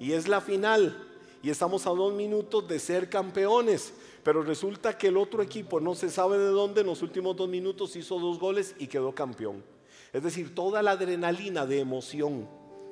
Y 0.00 0.12
es 0.12 0.26
la 0.26 0.40
final. 0.40 1.09
Y 1.42 1.50
estamos 1.50 1.86
a 1.86 1.90
dos 1.90 2.12
minutos 2.12 2.68
de 2.68 2.78
ser 2.78 3.08
campeones. 3.08 3.92
Pero 4.22 4.42
resulta 4.42 4.98
que 4.98 5.08
el 5.08 5.16
otro 5.16 5.42
equipo 5.42 5.80
no 5.80 5.94
se 5.94 6.10
sabe 6.10 6.38
de 6.38 6.46
dónde 6.46 6.82
en 6.82 6.86
los 6.86 7.02
últimos 7.02 7.36
dos 7.36 7.48
minutos 7.48 7.96
hizo 7.96 8.18
dos 8.18 8.38
goles 8.38 8.74
y 8.78 8.86
quedó 8.86 9.14
campeón. 9.14 9.64
Es 10.12 10.22
decir, 10.22 10.54
toda 10.54 10.82
la 10.82 10.92
adrenalina 10.92 11.64
de 11.64 11.80
emoción 11.80 12.46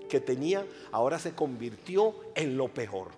que 0.08 0.20
tenía 0.20 0.66
ahora 0.90 1.18
se 1.18 1.34
convirtió 1.34 2.14
en 2.34 2.56
lo 2.56 2.72
peor. 2.72 3.08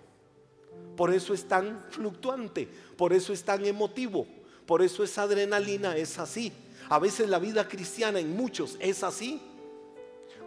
Por 0.97 1.13
eso 1.13 1.33
es 1.33 1.47
tan 1.47 1.81
fluctuante, 1.89 2.67
por 2.97 3.13
eso 3.13 3.31
es 3.31 3.43
tan 3.43 3.65
emotivo, 3.65 4.27
por 4.65 4.81
eso 4.81 5.03
esa 5.03 5.23
adrenalina 5.23 5.95
es 5.95 6.19
así. 6.19 6.51
A 6.89 6.99
veces 6.99 7.29
la 7.29 7.39
vida 7.39 7.67
cristiana 7.67 8.19
en 8.19 8.35
muchos 8.35 8.75
es 8.79 9.03
así 9.03 9.41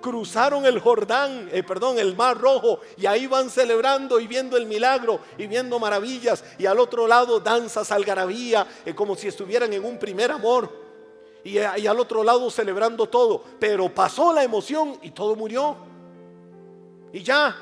cruzaron 0.04 0.66
el 0.66 0.80
Jordán, 0.80 1.48
eh, 1.50 1.62
perdón, 1.62 1.98
el 1.98 2.14
Mar 2.14 2.38
Rojo, 2.38 2.80
y 2.98 3.06
ahí 3.06 3.26
van 3.26 3.48
celebrando 3.48 4.20
y 4.20 4.26
viendo 4.26 4.58
el 4.58 4.66
milagro 4.66 5.18
y 5.38 5.46
viendo 5.46 5.78
maravillas, 5.78 6.44
y 6.58 6.66
al 6.66 6.78
otro 6.78 7.06
lado 7.06 7.40
danzas, 7.40 7.90
algarabía, 7.90 8.66
eh, 8.84 8.94
como 8.94 9.16
si 9.16 9.28
estuvieran 9.28 9.72
en 9.72 9.82
un 9.82 9.98
primer 9.98 10.30
amor, 10.30 10.70
y, 11.42 11.56
eh, 11.56 11.66
y 11.78 11.86
al 11.86 11.98
otro 11.98 12.22
lado 12.22 12.50
celebrando 12.50 13.06
todo, 13.06 13.42
pero 13.58 13.94
pasó 13.94 14.30
la 14.34 14.44
emoción 14.44 14.98
y 15.00 15.10
todo 15.10 15.34
murió. 15.36 15.74
y 17.10 17.22
ya. 17.22 17.56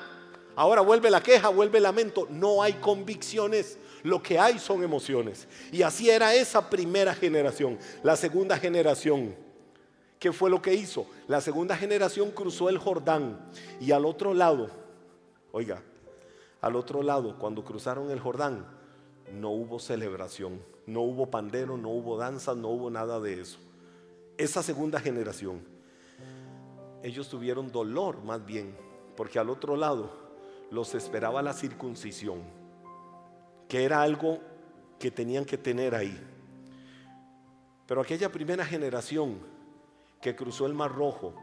Ahora 0.56 0.80
vuelve 0.80 1.10
la 1.10 1.22
queja, 1.22 1.48
vuelve 1.48 1.78
el 1.78 1.84
lamento. 1.84 2.26
No 2.28 2.62
hay 2.62 2.74
convicciones. 2.74 3.78
Lo 4.02 4.22
que 4.22 4.38
hay 4.38 4.58
son 4.58 4.82
emociones. 4.82 5.46
Y 5.70 5.82
así 5.82 6.10
era 6.10 6.34
esa 6.34 6.68
primera 6.68 7.14
generación. 7.14 7.78
La 8.02 8.16
segunda 8.16 8.58
generación, 8.58 9.34
¿qué 10.22 10.32
fue 10.32 10.48
lo 10.48 10.62
que 10.62 10.72
hizo? 10.72 11.04
La 11.26 11.40
segunda 11.40 11.76
generación 11.76 12.30
cruzó 12.30 12.68
el 12.68 12.78
Jordán 12.78 13.40
y 13.80 13.90
al 13.90 14.04
otro 14.06 14.34
lado, 14.34 14.70
oiga, 15.50 15.82
al 16.60 16.76
otro 16.76 17.02
lado, 17.02 17.36
cuando 17.40 17.64
cruzaron 17.64 18.08
el 18.12 18.20
Jordán, 18.20 18.64
no 19.32 19.50
hubo 19.50 19.80
celebración, 19.80 20.62
no 20.86 21.00
hubo 21.00 21.28
pandero, 21.28 21.76
no 21.76 21.88
hubo 21.88 22.16
danza, 22.16 22.54
no 22.54 22.68
hubo 22.68 22.88
nada 22.88 23.18
de 23.18 23.40
eso. 23.40 23.58
Esa 24.38 24.62
segunda 24.62 25.00
generación, 25.00 25.60
ellos 27.02 27.28
tuvieron 27.28 27.72
dolor 27.72 28.22
más 28.22 28.46
bien, 28.46 28.76
porque 29.16 29.40
al 29.40 29.50
otro 29.50 29.74
lado 29.74 30.12
los 30.70 30.94
esperaba 30.94 31.42
la 31.42 31.52
circuncisión, 31.52 32.42
que 33.68 33.82
era 33.82 34.02
algo 34.02 34.38
que 35.00 35.10
tenían 35.10 35.44
que 35.44 35.58
tener 35.58 35.96
ahí. 35.96 36.16
Pero 37.88 38.00
aquella 38.00 38.30
primera 38.30 38.64
generación 38.64 39.50
que 40.22 40.34
cruzó 40.34 40.66
el 40.66 40.72
Mar 40.72 40.94
Rojo 40.94 41.34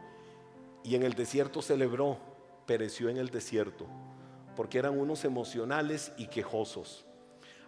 y 0.82 0.96
en 0.96 1.04
el 1.04 1.12
desierto 1.12 1.62
celebró, 1.62 2.18
pereció 2.66 3.08
en 3.08 3.18
el 3.18 3.28
desierto, 3.28 3.86
porque 4.56 4.78
eran 4.78 4.98
unos 4.98 5.24
emocionales 5.24 6.12
y 6.16 6.26
quejosos 6.26 7.06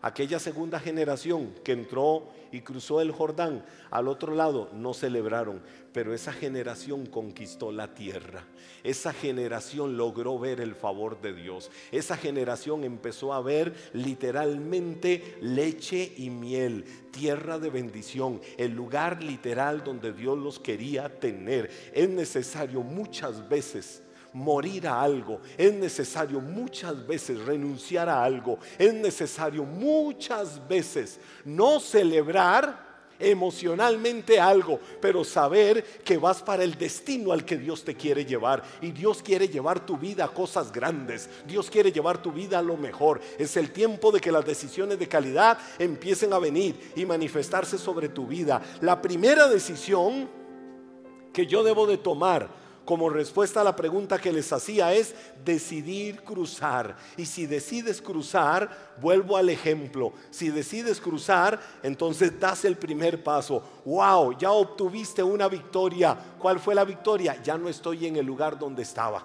aquella 0.03 0.39
segunda 0.39 0.79
generación 0.79 1.55
que 1.65 1.73
entró 1.73 2.29
y 2.51 2.61
cruzó 2.61 3.01
el 3.01 3.13
Jordán 3.13 3.65
al 3.91 4.09
otro 4.09 4.35
lado 4.35 4.69
no 4.75 4.93
celebraron, 4.93 5.63
pero 5.93 6.13
esa 6.13 6.33
generación 6.33 7.07
conquistó 7.07 7.73
la 7.73 7.95
tierra. 7.95 8.45
Esa 8.83 9.13
generación 9.13 9.97
logró 9.97 10.39
ver 10.39 10.61
el 10.61 10.75
favor 10.75 11.21
de 11.21 11.33
Dios. 11.33 11.71
Esa 11.93 12.17
generación 12.17 12.85
empezó 12.85 13.33
a 13.33 13.41
ver 13.41 13.75
literalmente 13.93 15.37
leche 15.41 16.13
y 16.17 16.31
miel, 16.31 16.85
tierra 17.11 17.59
de 17.59 17.71
bendición, 17.71 18.41
el 18.59 18.73
lugar 18.73 19.23
literal 19.23 19.85
donde 19.85 20.13
Dios 20.13 20.37
los 20.37 20.59
quería 20.59 21.21
tener. 21.21 21.71
Es 21.95 22.09
necesario 22.09 22.83
muchas 22.83 23.49
veces 23.49 24.03
morir 24.33 24.87
a 24.87 25.03
algo, 25.03 25.41
es 25.57 25.73
necesario 25.75 26.41
muchas 26.41 27.07
veces 27.07 27.39
renunciar 27.45 28.09
a 28.09 28.23
algo, 28.23 28.59
es 28.79 28.93
necesario 28.95 29.65
muchas 29.65 30.67
veces 30.67 31.21
no 31.45 31.81
celebrar 31.81 32.93
emocionalmente 33.23 34.41
algo, 34.41 34.81
pero 35.01 35.25
saber 35.25 35.85
que 36.05 36.19
vas 36.19 36.43
para 36.43 36.65
el 36.65 36.75
destino 36.75 37.33
al 37.33 37.45
que 37.45 37.57
Dios 37.57 37.85
te 37.85 37.95
quiere 37.95 38.25
llevar. 38.25 38.63
Y 38.81 38.91
Dios 38.91 39.23
quiere 39.23 39.49
llevar 39.49 39.87
tu 39.87 39.97
vida 39.97 40.25
a 40.25 40.29
cosas 40.29 40.73
grandes. 40.73 41.31
Dios 41.47 41.71
quiere 41.71 41.93
llevar 41.93 42.21
tu 42.21 42.33
vida 42.33 42.59
a 42.59 42.63
lo 42.63 42.77
mejor. 42.77 43.21
Es 43.39 43.57
el 43.57 43.71
tiempo 43.71 44.11
de 44.11 44.21
que 44.21 44.33
las 44.33 44.45
decisiones 44.45 44.99
de 44.99 45.09
calidad 45.09 45.59
empiecen 45.79 46.33
a 46.33 46.39
venir 46.39 46.93
y 46.97 47.07
manifestarse 47.07 47.79
sobre 47.79 48.09
tu 48.09 48.27
vida. 48.27 48.61
La 48.81 49.01
primera 49.01 49.47
decisión 49.49 50.29
que 51.33 51.47
yo 51.47 51.63
debo 51.63 51.87
de 51.87 51.99
tomar 51.99 52.62
como 52.85 53.09
respuesta 53.09 53.61
a 53.61 53.65
la 53.65 53.77
pregunta 53.77 54.19
que 54.19 54.33
les 54.33 54.53
hacía 54.53 54.93
es 54.93 55.15
decidir 55.45 56.23
cruzar. 56.23 56.97
Y 57.17 57.27
si 57.27 57.47
decides 57.47 58.03
cruzar, 58.03 58.97
vuelvo 59.01 59.37
al 59.37 59.49
ejemplo. 59.51 60.13
Si 60.31 60.51
decides 60.51 61.01
cruzar, 61.01 61.61
entonces 61.83 62.39
das 62.39 62.65
el 62.65 62.77
primer 62.77 63.23
paso. 63.23 63.63
Wow, 63.85 64.37
ya 64.37 64.51
obtuviste 64.51 65.23
una 65.23 65.49
victoria. 65.49 66.17
¿Cuál 66.39 66.59
fue 66.59 66.75
la 66.75 66.85
victoria? 66.85 67.41
Ya 67.43 67.57
no 67.57 67.69
estoy 67.69 68.07
en 68.07 68.17
el 68.17 68.27
lugar 68.27 68.59
donde 68.59 68.83
estaba. 68.83 69.25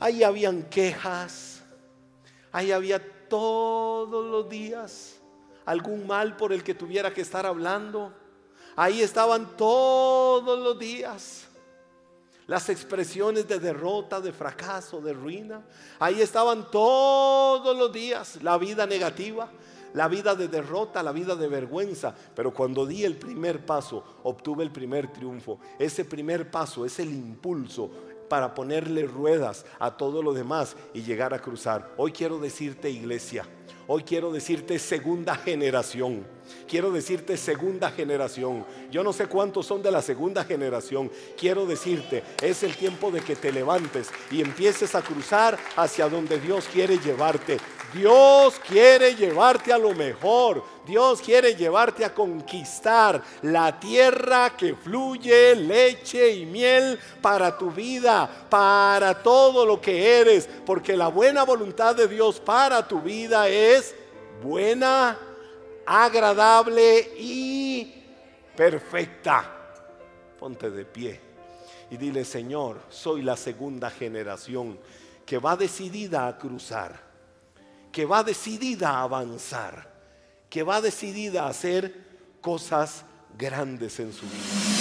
Ahí 0.00 0.22
habían 0.22 0.64
quejas. 0.64 1.62
Ahí 2.50 2.72
había 2.72 3.00
todos 3.28 4.24
los 4.24 4.48
días 4.48 5.20
algún 5.64 6.06
mal 6.06 6.36
por 6.36 6.52
el 6.52 6.62
que 6.62 6.74
tuviera 6.74 7.12
que 7.12 7.22
estar 7.22 7.46
hablando. 7.46 8.12
Ahí 8.76 9.02
estaban 9.02 9.56
todos 9.56 10.58
los 10.58 10.78
días 10.78 11.48
las 12.46 12.68
expresiones 12.68 13.48
de 13.48 13.58
derrota, 13.58 14.20
de 14.20 14.32
fracaso, 14.32 15.00
de 15.00 15.12
ruina. 15.12 15.62
Ahí 15.98 16.20
estaban 16.20 16.70
todos 16.70 17.76
los 17.76 17.92
días 17.92 18.42
la 18.42 18.58
vida 18.58 18.86
negativa, 18.86 19.48
la 19.94 20.08
vida 20.08 20.34
de 20.34 20.48
derrota, 20.48 21.02
la 21.02 21.12
vida 21.12 21.36
de 21.36 21.48
vergüenza. 21.48 22.14
Pero 22.34 22.52
cuando 22.52 22.86
di 22.86 23.04
el 23.04 23.16
primer 23.16 23.64
paso, 23.64 24.04
obtuve 24.22 24.64
el 24.64 24.70
primer 24.70 25.12
triunfo. 25.12 25.58
Ese 25.78 26.04
primer 26.04 26.50
paso 26.50 26.84
es 26.84 26.98
el 26.98 27.12
impulso 27.12 27.90
para 28.28 28.54
ponerle 28.54 29.06
ruedas 29.06 29.64
a 29.78 29.96
todo 29.96 30.22
lo 30.22 30.32
demás 30.32 30.76
y 30.92 31.02
llegar 31.02 31.34
a 31.34 31.40
cruzar. 31.40 31.92
Hoy 31.96 32.12
quiero 32.12 32.38
decirte, 32.38 32.90
iglesia, 32.90 33.46
Hoy 33.86 34.02
quiero 34.02 34.32
decirte 34.32 34.78
segunda 34.78 35.34
generación. 35.34 36.26
Quiero 36.68 36.90
decirte 36.90 37.36
segunda 37.36 37.90
generación. 37.90 38.64
Yo 38.90 39.02
no 39.02 39.12
sé 39.12 39.26
cuántos 39.26 39.66
son 39.66 39.82
de 39.82 39.90
la 39.90 40.02
segunda 40.02 40.44
generación. 40.44 41.10
Quiero 41.38 41.66
decirte, 41.66 42.22
es 42.42 42.62
el 42.62 42.76
tiempo 42.76 43.10
de 43.10 43.20
que 43.20 43.36
te 43.36 43.52
levantes 43.52 44.10
y 44.30 44.40
empieces 44.40 44.94
a 44.94 45.02
cruzar 45.02 45.58
hacia 45.76 46.08
donde 46.08 46.40
Dios 46.40 46.66
quiere 46.72 46.98
llevarte. 46.98 47.58
Dios 47.94 48.60
quiere 48.66 49.14
llevarte 49.14 49.72
a 49.72 49.78
lo 49.78 49.94
mejor. 49.94 50.64
Dios 50.84 51.20
quiere 51.20 51.54
llevarte 51.54 52.04
a 52.04 52.12
conquistar 52.12 53.22
la 53.42 53.78
tierra 53.78 54.56
que 54.56 54.74
fluye 54.74 55.54
leche 55.54 56.32
y 56.32 56.44
miel 56.44 56.98
para 57.22 57.56
tu 57.56 57.70
vida, 57.70 58.46
para 58.50 59.22
todo 59.22 59.64
lo 59.64 59.80
que 59.80 60.20
eres, 60.20 60.48
porque 60.66 60.96
la 60.96 61.08
buena 61.08 61.44
voluntad 61.44 61.94
de 61.94 62.08
Dios 62.08 62.40
para 62.40 62.86
tu 62.86 63.00
vida 63.00 63.48
es 63.48 63.94
buena, 64.42 65.16
agradable 65.86 67.14
y 67.18 68.04
perfecta. 68.56 69.50
Ponte 70.38 70.70
de 70.70 70.84
pie 70.84 71.20
y 71.90 71.96
dile, 71.96 72.24
Señor, 72.24 72.80
soy 72.90 73.22
la 73.22 73.36
segunda 73.36 73.90
generación 73.90 74.78
que 75.24 75.38
va 75.38 75.56
decidida 75.56 76.26
a 76.26 76.36
cruzar 76.38 77.04
que 77.94 78.04
va 78.04 78.24
decidida 78.24 78.90
a 78.90 79.02
avanzar, 79.02 79.88
que 80.50 80.64
va 80.64 80.80
decidida 80.80 81.44
a 81.44 81.50
hacer 81.50 81.94
cosas 82.40 83.04
grandes 83.38 84.00
en 84.00 84.12
su 84.12 84.26
vida. 84.26 84.73